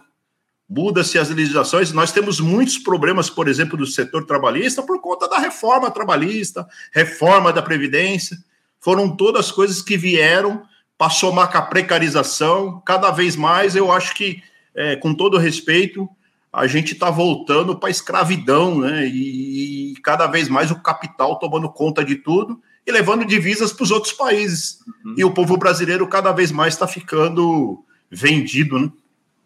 Muda-se 0.67 1.19
as 1.19 1.29
legislações. 1.29 1.91
Nós 1.91 2.11
temos 2.11 2.39
muitos 2.39 2.79
problemas, 2.79 3.29
por 3.29 3.47
exemplo, 3.47 3.77
do 3.77 3.85
setor 3.85 4.25
trabalhista 4.25 4.81
por 4.81 4.99
conta 4.99 5.29
da 5.29 5.37
reforma 5.37 5.91
trabalhista, 5.91 6.67
reforma 6.91 7.53
da 7.53 7.61
Previdência. 7.61 8.35
Foram 8.79 9.15
todas 9.15 9.51
coisas 9.51 9.83
que 9.83 9.95
vieram 9.95 10.67
para 10.99 11.09
somar 11.09 11.49
com 11.49 11.57
a 11.57 11.61
precarização. 11.61 12.81
Cada 12.85 13.09
vez 13.09 13.37
mais, 13.37 13.73
eu 13.73 13.89
acho 13.89 14.13
que, 14.13 14.43
é, 14.75 14.97
com 14.97 15.13
todo 15.13 15.37
respeito, 15.37 16.09
a 16.51 16.67
gente 16.67 16.91
está 16.91 17.09
voltando 17.09 17.79
para 17.79 17.87
a 17.87 17.91
escravidão, 17.91 18.79
né? 18.79 19.07
E, 19.07 19.93
e 19.93 19.95
cada 20.01 20.27
vez 20.27 20.49
mais 20.49 20.71
o 20.71 20.81
capital 20.81 21.39
tomando 21.39 21.69
conta 21.69 22.03
de 22.03 22.17
tudo 22.17 22.61
e 22.85 22.91
levando 22.91 23.23
divisas 23.23 23.71
para 23.71 23.83
os 23.83 23.91
outros 23.91 24.11
países. 24.11 24.79
Uhum. 25.05 25.15
E 25.17 25.23
o 25.23 25.31
povo 25.31 25.55
brasileiro 25.55 26.05
cada 26.05 26.33
vez 26.33 26.51
mais 26.51 26.73
está 26.73 26.85
ficando 26.85 27.81
vendido, 28.11 28.77
né? 28.77 28.91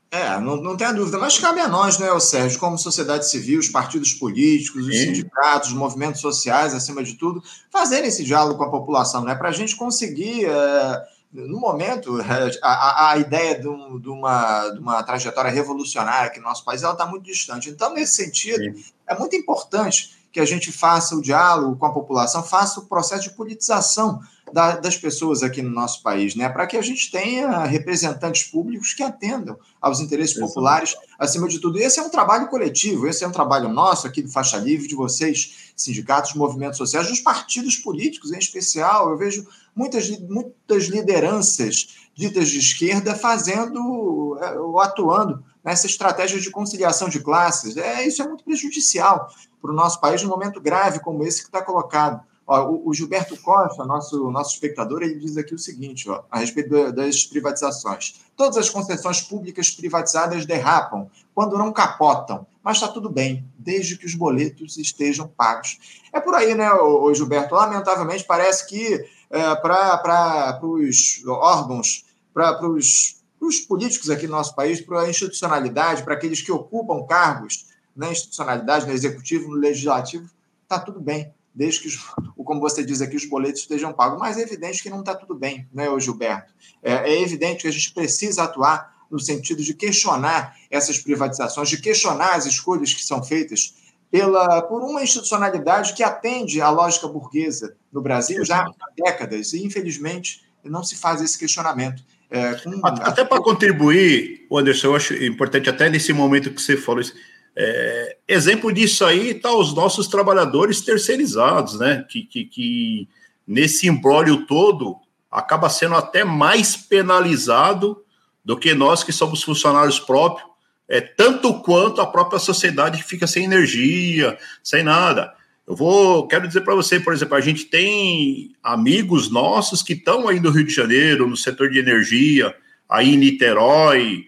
É, 0.09 0.39
não, 0.39 0.57
não 0.57 0.77
tem 0.77 0.85
a 0.85 0.91
dúvida, 0.91 1.17
mas 1.17 1.39
cabe 1.39 1.59
a 1.59 1.67
nós, 1.67 1.97
né, 1.97 2.07
Sérgio, 2.19 2.59
como 2.59 2.77
sociedade 2.77 3.27
civil, 3.27 3.59
os 3.59 3.67
partidos 3.67 4.13
políticos, 4.13 4.85
os 4.85 4.95
Sim. 4.95 5.05
sindicatos, 5.05 5.69
os 5.69 5.75
movimentos 5.75 6.21
sociais, 6.21 6.75
acima 6.75 7.03
de 7.03 7.15
tudo, 7.15 7.41
fazerem 7.71 8.09
esse 8.09 8.23
diálogo 8.23 8.59
com 8.59 8.63
a 8.63 8.69
população, 8.69 9.23
né, 9.23 9.33
para 9.33 9.49
a 9.49 9.51
gente 9.51 9.75
conseguir, 9.75 10.45
é, 10.45 11.01
no 11.33 11.59
momento, 11.59 12.19
a, 12.61 13.11
a 13.11 13.17
ideia 13.17 13.59
de, 13.59 13.67
um, 13.67 13.99
de, 13.99 14.09
uma, 14.09 14.69
de 14.69 14.79
uma 14.79 15.01
trajetória 15.03 15.49
revolucionária 15.49 16.27
aqui 16.27 16.39
no 16.39 16.45
nosso 16.45 16.63
país, 16.63 16.83
ela 16.83 16.93
está 16.93 17.05
muito 17.05 17.25
distante. 17.25 17.69
Então, 17.69 17.93
nesse 17.93 18.15
sentido, 18.15 18.77
Sim. 18.77 18.85
é 19.07 19.17
muito 19.17 19.35
importante 19.35 20.15
que 20.31 20.39
a 20.39 20.45
gente 20.45 20.71
faça 20.71 21.15
o 21.15 21.21
diálogo 21.21 21.75
com 21.75 21.85
a 21.85 21.93
população, 21.93 22.43
faça 22.43 22.79
o 22.79 22.85
processo 22.85 23.23
de 23.23 23.31
politização 23.31 24.19
da, 24.53 24.75
das 24.75 24.95
pessoas 24.95 25.41
aqui 25.41 25.63
no 25.63 25.71
nosso 25.71 26.03
país, 26.03 26.35
né? 26.35 26.47
para 26.47 26.67
que 26.67 26.77
a 26.77 26.81
gente 26.81 27.09
tenha 27.09 27.63
representantes 27.63 28.43
públicos 28.43 28.93
que 28.93 29.01
atendam 29.01 29.57
aos 29.81 29.99
interesses 29.99 30.35
Exatamente. 30.35 30.53
populares 30.53 30.95
acima 31.17 31.47
de 31.47 31.59
tudo. 31.59 31.79
E 31.79 31.83
esse 31.83 31.99
é 31.99 32.03
um 32.03 32.09
trabalho 32.09 32.47
coletivo, 32.47 33.07
esse 33.07 33.23
é 33.23 33.27
um 33.27 33.31
trabalho 33.31 33.67
nosso 33.67 34.05
aqui 34.05 34.21
do 34.21 34.29
Faixa 34.29 34.57
Livre, 34.57 34.87
de 34.87 34.93
vocês, 34.93 35.73
sindicatos, 35.75 36.35
movimentos 36.35 36.77
sociais, 36.77 37.07
dos 37.07 37.19
partidos 37.19 37.77
políticos 37.77 38.31
em 38.31 38.37
especial. 38.37 39.09
Eu 39.09 39.17
vejo 39.17 39.47
muitas, 39.75 40.07
muitas 40.19 40.83
lideranças 40.83 41.87
ditas 42.13 42.47
de 42.47 42.59
esquerda 42.59 43.15
fazendo 43.15 44.37
é, 44.39 44.59
ou 44.59 44.79
atuando 44.79 45.43
nessa 45.63 45.87
estratégia 45.87 46.39
de 46.39 46.51
conciliação 46.51 47.09
de 47.09 47.19
classes. 47.19 47.75
É, 47.75 48.05
isso 48.05 48.21
é 48.21 48.27
muito 48.27 48.43
prejudicial 48.43 49.29
para 49.59 49.71
o 49.71 49.73
nosso 49.73 49.99
país 49.99 50.21
num 50.21 50.29
momento 50.29 50.61
grave 50.61 50.99
como 50.99 51.23
esse 51.23 51.41
que 51.41 51.47
está 51.47 51.63
colocado. 51.63 52.21
Ó, 52.45 52.69
o, 52.69 52.89
o, 52.89 52.93
Gilberto 52.93 53.37
Costa, 53.37 53.85
nosso, 53.85 54.29
nosso 54.29 54.53
espectador, 54.53 55.01
ele 55.01 55.15
diz 55.15 55.37
aqui 55.37 55.55
o 55.55 55.59
seguinte 55.59 56.09
ó, 56.09 56.23
a 56.29 56.39
respeito 56.39 56.91
das 56.91 57.23
privatizações. 57.25 58.21
Todas 58.35 58.57
as 58.57 58.69
concessões 58.69 59.21
públicas 59.21 59.69
privatizadas 59.71 60.45
derrapam 60.45 61.09
quando 61.33 61.57
não 61.57 61.71
capotam, 61.71 62.45
mas 62.61 62.77
está 62.77 62.89
tudo 62.89 63.09
bem, 63.09 63.45
desde 63.57 63.97
que 63.97 64.05
os 64.05 64.13
boletos 64.13 64.77
estejam 64.77 65.27
pagos. 65.27 66.01
É 66.11 66.19
por 66.19 66.35
aí, 66.35 66.53
né, 66.53 66.69
o, 66.73 67.13
Gilberto? 67.13 67.55
Lamentavelmente, 67.55 68.25
parece 68.25 68.67
que 68.67 69.05
é, 69.29 69.55
para 69.55 70.59
os 70.63 71.23
órgãos, 71.25 72.05
para 72.33 72.59
os 72.69 73.59
políticos 73.67 74.09
aqui 74.09 74.27
no 74.27 74.33
nosso 74.33 74.53
país, 74.53 74.81
para 74.81 75.01
a 75.01 75.09
institucionalidade, 75.09 76.03
para 76.03 76.13
aqueles 76.13 76.41
que 76.41 76.51
ocupam 76.51 77.05
cargos 77.05 77.67
na 77.95 78.11
institucionalidade, 78.11 78.85
no 78.85 78.91
executivo, 78.91 79.49
no 79.49 79.55
legislativo, 79.55 80.29
está 80.63 80.79
tudo 80.79 80.99
bem, 80.99 81.31
desde 81.53 81.81
que, 81.81 81.89
como 82.43 82.59
você 82.59 82.83
diz 82.83 83.01
aqui, 83.01 83.15
os 83.15 83.25
boletos 83.25 83.61
estejam 83.61 83.93
pagos. 83.93 84.19
Mas 84.19 84.37
é 84.37 84.41
evidente 84.41 84.81
que 84.81 84.89
não 84.89 84.99
está 84.99 85.15
tudo 85.15 85.35
bem, 85.35 85.67
né, 85.73 85.87
Gilberto? 85.99 86.53
É, 86.81 87.11
é 87.11 87.21
evidente 87.21 87.61
que 87.61 87.67
a 87.67 87.71
gente 87.71 87.93
precisa 87.93 88.43
atuar 88.43 88.93
no 89.09 89.19
sentido 89.19 89.61
de 89.61 89.73
questionar 89.73 90.57
essas 90.71 90.97
privatizações, 90.97 91.69
de 91.69 91.79
questionar 91.79 92.33
as 92.35 92.45
escolhas 92.47 92.93
que 92.93 93.03
são 93.03 93.23
feitas 93.23 93.75
pela, 94.09 94.61
por 94.63 94.81
uma 94.81 95.03
institucionalidade 95.03 95.93
que 95.93 96.03
atende 96.03 96.61
à 96.61 96.69
lógica 96.69 97.07
burguesa 97.07 97.75
no 97.91 98.01
Brasil 98.01 98.43
já 98.43 98.61
há 98.61 98.71
décadas, 98.95 99.53
e 99.53 99.63
infelizmente 99.63 100.43
não 100.63 100.83
se 100.83 100.95
faz 100.95 101.21
esse 101.21 101.37
questionamento. 101.37 102.03
É, 102.29 102.55
com... 102.55 102.79
Até 102.83 103.23
para 103.23 103.41
contribuir, 103.41 104.47
Anderson, 104.51 104.87
eu 104.87 104.95
acho 104.95 105.13
importante, 105.23 105.69
até 105.69 105.89
nesse 105.89 106.13
momento 106.13 106.51
que 106.51 106.61
você 106.61 106.75
falou 106.75 107.01
isso, 107.01 107.13
é, 107.55 108.17
exemplo 108.27 108.73
disso 108.73 109.05
aí 109.05 109.29
está 109.29 109.51
os 109.51 109.73
nossos 109.73 110.07
trabalhadores 110.07 110.81
terceirizados, 110.81 111.79
né? 111.79 112.05
Que, 112.09 112.23
que, 112.23 112.45
que 112.45 113.07
nesse 113.47 113.87
embrólio 113.87 114.45
todo 114.45 114.97
acaba 115.31 115.69
sendo 115.69 115.95
até 115.95 116.23
mais 116.23 116.75
penalizado 116.75 118.03
do 118.43 118.57
que 118.57 118.73
nós 118.73 119.03
que 119.03 119.11
somos 119.11 119.43
funcionários 119.43 119.99
próprios, 119.99 120.47
é 120.87 120.99
tanto 120.99 121.61
quanto 121.61 122.01
a 122.01 122.07
própria 122.07 122.39
sociedade 122.39 122.97
que 122.97 123.07
fica 123.07 123.25
sem 123.25 123.45
energia, 123.45 124.37
sem 124.63 124.83
nada. 124.83 125.33
Eu 125.65 125.75
vou, 125.75 126.27
quero 126.27 126.47
dizer 126.47 126.61
para 126.61 126.75
você, 126.75 126.99
por 126.99 127.13
exemplo, 127.13 127.35
a 127.35 127.41
gente 127.41 127.65
tem 127.65 128.53
amigos 128.61 129.31
nossos 129.31 129.81
que 129.81 129.93
estão 129.93 130.27
aí 130.27 130.39
no 130.39 130.49
Rio 130.49 130.65
de 130.65 130.73
Janeiro, 130.73 131.27
no 131.27 131.37
setor 131.37 131.69
de 131.69 131.79
energia, 131.79 132.53
aí 132.89 133.13
em 133.13 133.17
Niterói, 133.17 134.25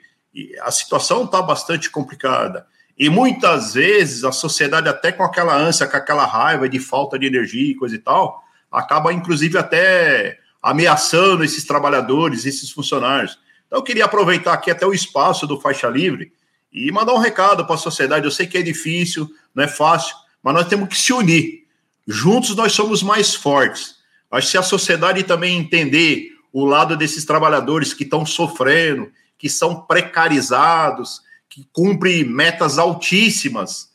a 0.61 0.71
situação 0.71 1.25
está 1.25 1.41
bastante 1.41 1.89
complicada. 1.89 2.65
E 2.97 3.09
muitas 3.09 3.73
vezes 3.73 4.23
a 4.23 4.31
sociedade, 4.31 4.87
até 4.87 5.11
com 5.11 5.23
aquela 5.23 5.55
ânsia, 5.55 5.85
com 5.85 5.97
aquela 5.97 6.25
raiva 6.25 6.69
de 6.69 6.79
falta 6.79 7.19
de 7.19 7.25
energia 7.25 7.71
e 7.71 7.75
coisa 7.75 7.95
e 7.95 7.99
tal, 7.99 8.43
acaba 8.71 9.11
inclusive 9.11 9.57
até 9.57 10.39
ameaçando 10.61 11.43
esses 11.43 11.65
trabalhadores, 11.65 12.45
esses 12.45 12.71
funcionários. 12.71 13.37
Então 13.67 13.79
eu 13.79 13.83
queria 13.83 14.05
aproveitar 14.05 14.53
aqui 14.53 14.71
até 14.71 14.85
o 14.85 14.93
espaço 14.93 15.45
do 15.45 15.59
Faixa 15.59 15.87
Livre 15.87 16.31
e 16.71 16.91
mandar 16.91 17.13
um 17.13 17.19
recado 17.19 17.65
para 17.65 17.75
a 17.75 17.77
sociedade. 17.77 18.25
Eu 18.25 18.31
sei 18.31 18.47
que 18.47 18.57
é 18.57 18.61
difícil, 18.61 19.29
não 19.53 19.63
é 19.63 19.67
fácil, 19.67 20.15
mas 20.41 20.53
nós 20.53 20.67
temos 20.67 20.87
que 20.89 20.97
se 20.97 21.13
unir. 21.13 21.65
Juntos 22.07 22.55
nós 22.55 22.71
somos 22.71 23.03
mais 23.03 23.35
fortes. 23.35 23.95
Que 24.31 24.41
se 24.41 24.57
a 24.57 24.63
sociedade 24.63 25.23
também 25.23 25.57
entender 25.57 26.29
o 26.51 26.65
lado 26.65 26.95
desses 26.95 27.25
trabalhadores 27.25 27.93
que 27.93 28.03
estão 28.03 28.25
sofrendo, 28.25 29.11
que 29.37 29.49
são 29.49 29.81
precarizados, 29.81 31.21
que 31.55 31.65
cumpre 31.71 32.25
metas 32.25 32.77
altíssimas, 32.77 33.89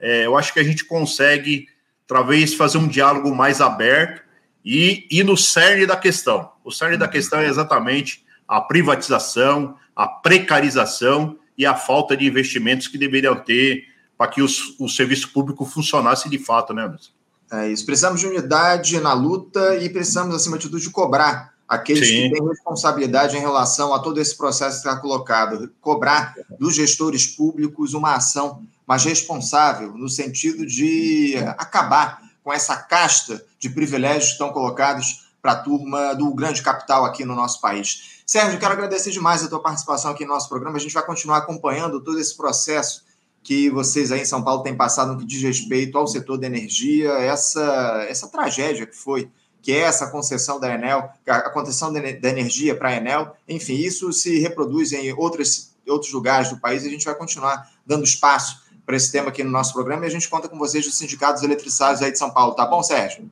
é, 0.00 0.26
eu 0.26 0.36
acho 0.36 0.52
que 0.52 0.58
a 0.58 0.64
gente 0.64 0.84
consegue, 0.84 1.68
talvez, 2.08 2.54
fazer 2.54 2.78
um 2.78 2.88
diálogo 2.88 3.32
mais 3.32 3.60
aberto 3.60 4.20
e 4.64 5.06
ir 5.08 5.22
no 5.22 5.36
cerne 5.36 5.86
da 5.86 5.96
questão. 5.96 6.50
O 6.64 6.72
cerne 6.72 6.96
da 6.96 7.06
questão 7.06 7.38
é 7.38 7.46
exatamente 7.46 8.24
a 8.48 8.60
privatização, 8.60 9.76
a 9.94 10.08
precarização 10.08 11.38
e 11.56 11.64
a 11.64 11.76
falta 11.76 12.16
de 12.16 12.26
investimentos 12.26 12.88
que 12.88 12.98
deveriam 12.98 13.36
ter 13.36 13.84
para 14.18 14.28
que 14.28 14.42
os, 14.42 14.74
o 14.80 14.88
serviço 14.88 15.32
público 15.32 15.64
funcionasse 15.64 16.28
de 16.28 16.38
fato, 16.38 16.74
né, 16.74 16.82
Anderson? 16.82 17.12
É 17.52 17.70
isso. 17.70 17.86
Precisamos 17.86 18.18
de 18.18 18.26
unidade 18.26 18.98
na 18.98 19.12
luta 19.12 19.76
e 19.76 19.88
precisamos, 19.88 20.34
acima 20.34 20.58
de 20.58 20.68
tudo, 20.68 20.80
de 20.80 20.90
cobrar 20.90 21.53
aqueles 21.68 22.08
Sim. 22.08 22.28
que 22.28 22.34
têm 22.34 22.48
responsabilidade 22.48 23.36
em 23.36 23.40
relação 23.40 23.94
a 23.94 23.98
todo 23.98 24.20
esse 24.20 24.36
processo 24.36 24.82
que 24.82 24.88
está 24.88 25.00
colocado. 25.00 25.70
Cobrar 25.80 26.34
dos 26.58 26.74
gestores 26.74 27.26
públicos 27.26 27.94
uma 27.94 28.14
ação 28.14 28.62
mais 28.86 29.04
responsável, 29.04 29.96
no 29.96 30.08
sentido 30.08 30.66
de 30.66 31.36
acabar 31.56 32.20
com 32.42 32.52
essa 32.52 32.76
casta 32.76 33.44
de 33.58 33.70
privilégios 33.70 34.26
que 34.26 34.32
estão 34.32 34.52
colocados 34.52 35.24
para 35.40 35.52
a 35.52 35.56
turma 35.56 36.14
do 36.14 36.32
grande 36.34 36.62
capital 36.62 37.04
aqui 37.04 37.24
no 37.24 37.34
nosso 37.34 37.60
país. 37.60 38.22
Sérgio, 38.26 38.58
quero 38.58 38.72
agradecer 38.72 39.10
demais 39.10 39.44
a 39.44 39.48
tua 39.48 39.60
participação 39.60 40.10
aqui 40.10 40.24
no 40.24 40.32
nosso 40.32 40.48
programa. 40.48 40.76
A 40.76 40.80
gente 40.80 40.94
vai 40.94 41.04
continuar 41.04 41.38
acompanhando 41.38 42.00
todo 42.00 42.18
esse 42.18 42.36
processo 42.36 43.04
que 43.42 43.68
vocês 43.68 44.10
aí 44.10 44.22
em 44.22 44.24
São 44.24 44.42
Paulo 44.42 44.62
têm 44.62 44.74
passado 44.74 45.12
no 45.12 45.18
que 45.18 45.26
diz 45.26 45.42
respeito 45.42 45.98
ao 45.98 46.06
setor 46.06 46.38
da 46.38 46.46
energia, 46.46 47.10
essa, 47.10 48.06
essa 48.08 48.26
tragédia 48.28 48.86
que 48.86 48.96
foi, 48.96 49.30
que 49.64 49.72
é 49.72 49.78
essa 49.78 50.10
concessão 50.10 50.60
da 50.60 50.72
Enel, 50.74 51.10
a 51.26 51.48
concessão 51.48 51.90
da 51.90 52.28
energia 52.28 52.76
para 52.76 52.90
a 52.90 52.96
Enel, 52.96 53.34
enfim, 53.48 53.76
isso 53.76 54.12
se 54.12 54.38
reproduz 54.38 54.92
em 54.92 55.10
outros 55.14 55.72
outros 55.86 56.12
lugares 56.12 56.50
do 56.50 56.58
país 56.58 56.82
e 56.82 56.88
a 56.88 56.90
gente 56.90 57.04
vai 57.04 57.14
continuar 57.14 57.70
dando 57.86 58.04
espaço 58.04 58.62
para 58.86 58.96
esse 58.96 59.10
tema 59.10 59.28
aqui 59.28 59.42
no 59.42 59.50
nosso 59.50 59.72
programa 59.72 60.04
e 60.04 60.08
a 60.08 60.10
gente 60.10 60.28
conta 60.28 60.48
com 60.48 60.58
vocês 60.58 60.84
dos 60.84 60.96
sindicatos 60.96 61.42
eletricitários 61.42 62.02
aí 62.02 62.12
de 62.12 62.18
São 62.18 62.30
Paulo, 62.30 62.54
tá 62.54 62.66
bom, 62.66 62.82
Sérgio? 62.82 63.30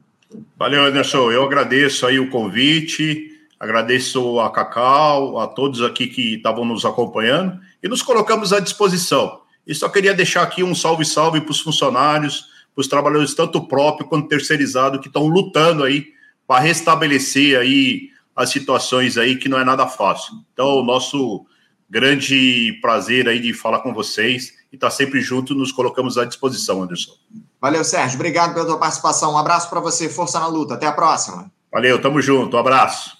Valeu, 0.57 0.85
Anderson. 0.85 1.31
Eu 1.31 1.45
agradeço 1.45 2.07
aí 2.07 2.19
o 2.19 2.31
convite, 2.31 3.31
agradeço 3.61 4.41
a 4.41 4.51
Cacau, 4.51 5.39
a 5.39 5.47
todos 5.47 5.83
aqui 5.83 6.07
que 6.07 6.37
estavam 6.37 6.65
nos 6.65 6.85
acompanhando 6.85 7.59
e 7.83 7.89
nos 7.89 8.03
colocamos 8.03 8.53
à 8.53 8.61
disposição. 8.61 9.41
E 9.67 9.75
só 9.75 9.89
queria 9.89 10.15
deixar 10.15 10.43
aqui 10.43 10.63
um 10.63 10.75
salve-salve 10.75 11.43
para 11.43 11.51
os 11.51 11.61
funcionários, 11.61 12.47
para 12.75 12.81
os 12.81 12.89
trabalhadores, 12.89 13.35
tanto 13.35 13.67
próprio 13.67 14.07
quanto 14.07 14.29
terceirizado, 14.29 14.99
que 14.99 15.09
estão 15.09 15.27
lutando 15.27 15.85
aí 15.85 16.13
para 16.47 16.61
restabelecer 16.61 17.59
aí 17.59 18.11
as 18.35 18.51
situações 18.51 19.17
aí 19.19 19.37
que 19.37 19.49
não 19.49 19.59
é 19.59 19.65
nada 19.65 19.87
fácil. 19.87 20.35
Então, 20.53 20.81
o 20.81 20.83
nosso 20.83 21.47
grande 21.89 22.79
prazer 22.81 23.29
aí 23.29 23.39
de 23.39 23.53
falar 23.53 23.81
com 23.81 23.93
vocês 23.93 24.55
e 24.73 24.77
estar 24.77 24.89
tá 24.89 24.91
sempre 24.91 25.21
junto, 25.21 25.55
nos 25.55 25.71
colocamos 25.71 26.17
à 26.17 26.25
disposição, 26.25 26.83
Anderson. 26.83 27.13
Valeu, 27.61 27.85
Sérgio. 27.85 28.17
Obrigado 28.17 28.55
pela 28.55 28.65
tua 28.65 28.79
participação. 28.79 29.35
Um 29.35 29.39
abraço 29.39 29.69
para 29.69 29.79
você. 29.79 30.09
Força 30.09 30.41
na 30.41 30.47
luta. 30.47 30.75
Até 30.75 30.87
a 30.87 30.93
próxima. 30.93 31.53
Valeu, 31.71 32.01
tamo 32.01 32.21
junto. 32.23 32.57
Um 32.57 32.61
abraço. 32.61 33.19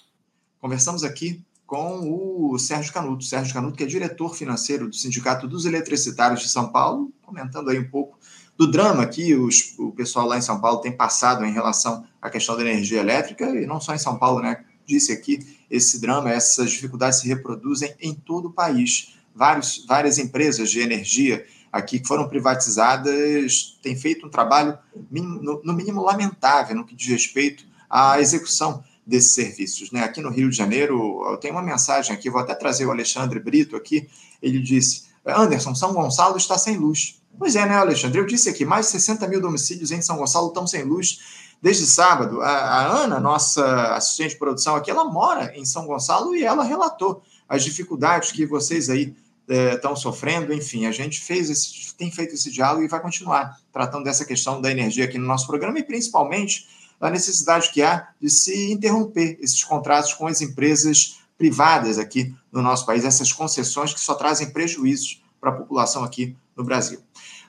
Conversamos 0.59 1.03
aqui 1.03 1.39
com 1.67 2.51
o 2.51 2.57
Sérgio 2.57 2.91
Canuto. 2.91 3.23
Sérgio 3.23 3.53
Canuto, 3.53 3.77
que 3.77 3.83
é 3.83 3.87
diretor 3.87 4.35
financeiro 4.35 4.89
do 4.89 4.95
Sindicato 4.95 5.47
dos 5.47 5.65
Eletricitários 5.65 6.41
de 6.41 6.49
São 6.49 6.71
Paulo, 6.71 7.11
comentando 7.21 7.69
aí 7.69 7.77
um 7.77 7.89
pouco 7.89 8.17
do 8.57 8.69
drama 8.69 9.05
que 9.07 9.35
os, 9.35 9.73
o 9.77 9.91
pessoal 9.91 10.27
lá 10.27 10.37
em 10.37 10.41
São 10.41 10.59
Paulo 10.59 10.79
tem 10.79 10.91
passado 10.91 11.43
em 11.45 11.51
relação 11.51 12.05
à 12.21 12.29
questão 12.29 12.55
da 12.55 12.61
energia 12.61 12.99
elétrica, 12.99 13.45
e 13.49 13.65
não 13.65 13.81
só 13.81 13.93
em 13.93 13.99
São 13.99 14.17
Paulo, 14.17 14.41
né? 14.41 14.63
Disse 14.85 15.11
aqui, 15.11 15.39
esse 15.69 15.99
drama, 15.99 16.29
essas 16.29 16.71
dificuldades 16.71 17.19
se 17.19 17.27
reproduzem 17.27 17.95
em 17.99 18.13
todo 18.13 18.49
o 18.49 18.51
país. 18.51 19.15
Vários, 19.33 19.85
várias 19.87 20.17
empresas 20.17 20.69
de 20.69 20.79
energia 20.79 21.45
aqui 21.71 21.99
que 21.99 22.07
foram 22.07 22.27
privatizadas 22.27 23.79
têm 23.81 23.95
feito 23.95 24.27
um 24.27 24.29
trabalho, 24.29 24.77
no 25.09 25.73
mínimo, 25.73 26.03
lamentável 26.03 26.75
no 26.75 26.85
que 26.85 26.95
diz 26.95 27.07
respeito 27.07 27.65
à 27.89 28.19
execução 28.19 28.83
desses 29.05 29.33
serviços. 29.33 29.91
Né? 29.91 30.03
Aqui 30.03 30.21
no 30.21 30.29
Rio 30.29 30.49
de 30.49 30.55
Janeiro, 30.55 31.23
eu 31.31 31.37
tenho 31.37 31.55
uma 31.55 31.63
mensagem 31.63 32.13
aqui, 32.13 32.29
vou 32.29 32.41
até 32.41 32.53
trazer 32.53 32.85
o 32.85 32.91
Alexandre 32.91 33.39
Brito 33.39 33.75
aqui, 33.75 34.07
ele 34.41 34.59
disse, 34.59 35.05
Anderson, 35.25 35.73
São 35.73 35.93
Gonçalo 35.93 36.37
está 36.37 36.57
sem 36.57 36.77
luz. 36.77 37.22
Pois 37.37 37.55
é, 37.55 37.65
né, 37.65 37.75
Alexandre? 37.75 38.19
Eu 38.19 38.25
disse 38.25 38.49
aqui, 38.49 38.65
mais 38.65 38.87
de 38.87 38.91
60 38.93 39.27
mil 39.27 39.41
domicílios 39.41 39.91
em 39.91 40.01
São 40.01 40.17
Gonçalo 40.17 40.47
estão 40.47 40.67
sem 40.67 40.83
luz 40.83 41.19
desde 41.61 41.85
sábado. 41.85 42.41
A, 42.41 42.49
a 42.49 42.87
Ana, 43.03 43.19
nossa 43.19 43.95
assistente 43.95 44.31
de 44.31 44.39
produção 44.39 44.75
aqui, 44.75 44.91
ela 44.91 45.05
mora 45.05 45.51
em 45.55 45.65
São 45.65 45.85
Gonçalo 45.85 46.35
e 46.35 46.43
ela 46.43 46.63
relatou 46.63 47.23
as 47.47 47.63
dificuldades 47.63 48.31
que 48.31 48.45
vocês 48.45 48.89
aí 48.89 49.15
estão 49.47 49.93
é, 49.93 49.95
sofrendo, 49.95 50.53
enfim, 50.53 50.85
a 50.85 50.91
gente 50.91 51.19
fez 51.19 51.49
esse, 51.49 51.93
tem 51.95 52.09
feito 52.09 52.33
esse 52.33 52.49
diálogo 52.49 52.83
e 52.83 52.87
vai 52.87 53.01
continuar 53.01 53.59
tratando 53.71 54.05
dessa 54.05 54.23
questão 54.23 54.61
da 54.61 54.71
energia 54.71 55.03
aqui 55.03 55.17
no 55.17 55.27
nosso 55.27 55.47
programa 55.47 55.77
e 55.79 55.83
principalmente 55.83 56.67
a 56.99 57.09
necessidade 57.09 57.69
que 57.69 57.81
há 57.81 58.07
de 58.21 58.29
se 58.29 58.71
interromper 58.71 59.37
esses 59.41 59.63
contratos 59.63 60.13
com 60.13 60.27
as 60.27 60.41
empresas 60.41 61.19
privadas 61.37 61.97
aqui 61.97 62.33
no 62.51 62.61
nosso 62.61 62.85
país, 62.85 63.03
essas 63.03 63.33
concessões 63.33 63.93
que 63.93 63.99
só 63.99 64.15
trazem 64.15 64.51
prejuízos 64.51 65.21
para 65.41 65.49
a 65.49 65.53
população 65.53 66.03
aqui 66.03 66.37
no 66.55 66.63
Brasil. 66.63 67.01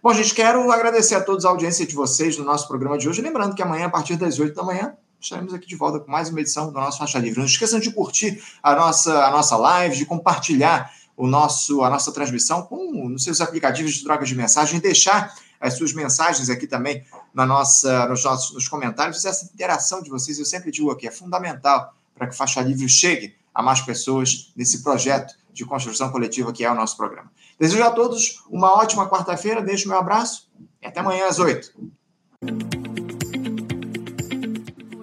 Bom, 0.05 0.13
gente, 0.13 0.35
quero 0.35 0.71
agradecer 0.71 1.15
a 1.15 1.21
todos 1.23 1.47
a 1.47 1.49
audiência 1.49 1.87
de 1.87 1.95
vocês 1.95 2.37
no 2.37 2.45
nosso 2.45 2.69
programa 2.69 2.99
de 2.99 3.09
hoje. 3.09 3.23
Lembrando 3.23 3.55
que 3.55 3.63
amanhã, 3.63 3.87
a 3.87 3.89
partir 3.89 4.17
das 4.17 4.39
8 4.39 4.55
da 4.55 4.63
manhã, 4.63 4.95
estaremos 5.19 5.55
aqui 5.55 5.67
de 5.67 5.75
volta 5.77 5.99
com 5.99 6.11
mais 6.11 6.29
uma 6.29 6.43
edição 6.43 6.67
do 6.67 6.73
nosso 6.75 6.99
Faixa 6.99 7.19
Livre. 7.19 7.39
Não 7.39 7.47
esqueçam 7.47 7.81
de 7.81 7.91
curtir 7.91 8.39
a 8.63 8.75
nossa, 8.75 9.25
a 9.25 9.31
nossa 9.31 9.57
live, 9.57 9.97
de 9.97 10.05
compartilhar 10.05 10.93
o 11.17 11.27
nosso, 11.27 11.83
a 11.83 11.89
nossa 11.89 12.13
transmissão 12.13 12.61
com 12.61 13.09
nos 13.09 13.25
seus 13.25 13.41
aplicativos 13.41 13.95
de 13.95 14.05
troca 14.05 14.27
de 14.27 14.35
mensagem, 14.35 14.79
deixar 14.79 15.35
as 15.59 15.73
suas 15.73 15.95
mensagens 15.95 16.51
aqui 16.51 16.67
também 16.67 17.03
na 17.33 17.47
nossa, 17.47 18.07
nos 18.07 18.23
nossos 18.25 18.53
nos 18.53 18.69
comentários. 18.69 19.25
Essa 19.25 19.47
interação 19.47 20.03
de 20.03 20.11
vocês, 20.11 20.39
eu 20.39 20.45
sempre 20.45 20.71
digo 20.71 20.91
aqui, 20.91 21.09
é 21.09 21.11
fundamental 21.11 21.95
para 22.15 22.27
que 22.27 22.37
Faixa 22.37 22.61
Livre 22.61 22.91
chegue 22.91 23.35
a 23.55 23.63
mais 23.63 23.81
pessoas 23.81 24.53
nesse 24.55 24.83
projeto 24.83 25.35
de 25.51 25.65
construção 25.65 26.11
coletiva 26.11 26.53
que 26.53 26.63
é 26.63 26.71
o 26.71 26.75
nosso 26.75 26.95
programa. 26.95 27.31
Desejo 27.59 27.85
a 27.85 27.91
todos 27.91 28.43
uma 28.51 28.73
ótima 28.73 29.09
quarta-feira, 29.09 29.63
deixo 29.63 29.89
meu 29.89 29.99
abraço 29.99 30.51
e 30.83 30.87
até 30.87 31.01
amanhã 31.01 31.27
às 31.27 31.39
oito. 31.39 31.73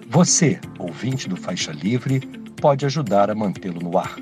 Você, 0.08 0.60
ouvinte 0.78 1.28
do 1.28 1.36
Faixa 1.36 1.72
Livre, 1.72 2.20
pode 2.60 2.84
ajudar 2.84 3.30
a 3.30 3.34
mantê-lo 3.34 3.80
no 3.80 3.98
ar. 3.98 4.16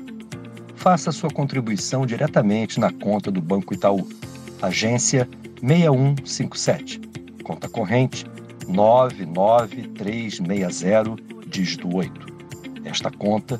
Faça 0.75 1.11
sua 1.11 1.29
contribuição 1.29 2.05
diretamente 2.05 2.79
na 2.79 2.91
conta 2.91 3.29
do 3.29 3.41
Banco 3.41 3.73
Itaú, 3.73 4.07
agência 4.61 5.29
6157, 5.61 6.99
conta 7.43 7.69
corrente 7.69 8.25
99360, 8.67 11.15
dígito 11.47 11.95
8. 11.95 12.31
Esta 12.85 13.11
conta 13.11 13.59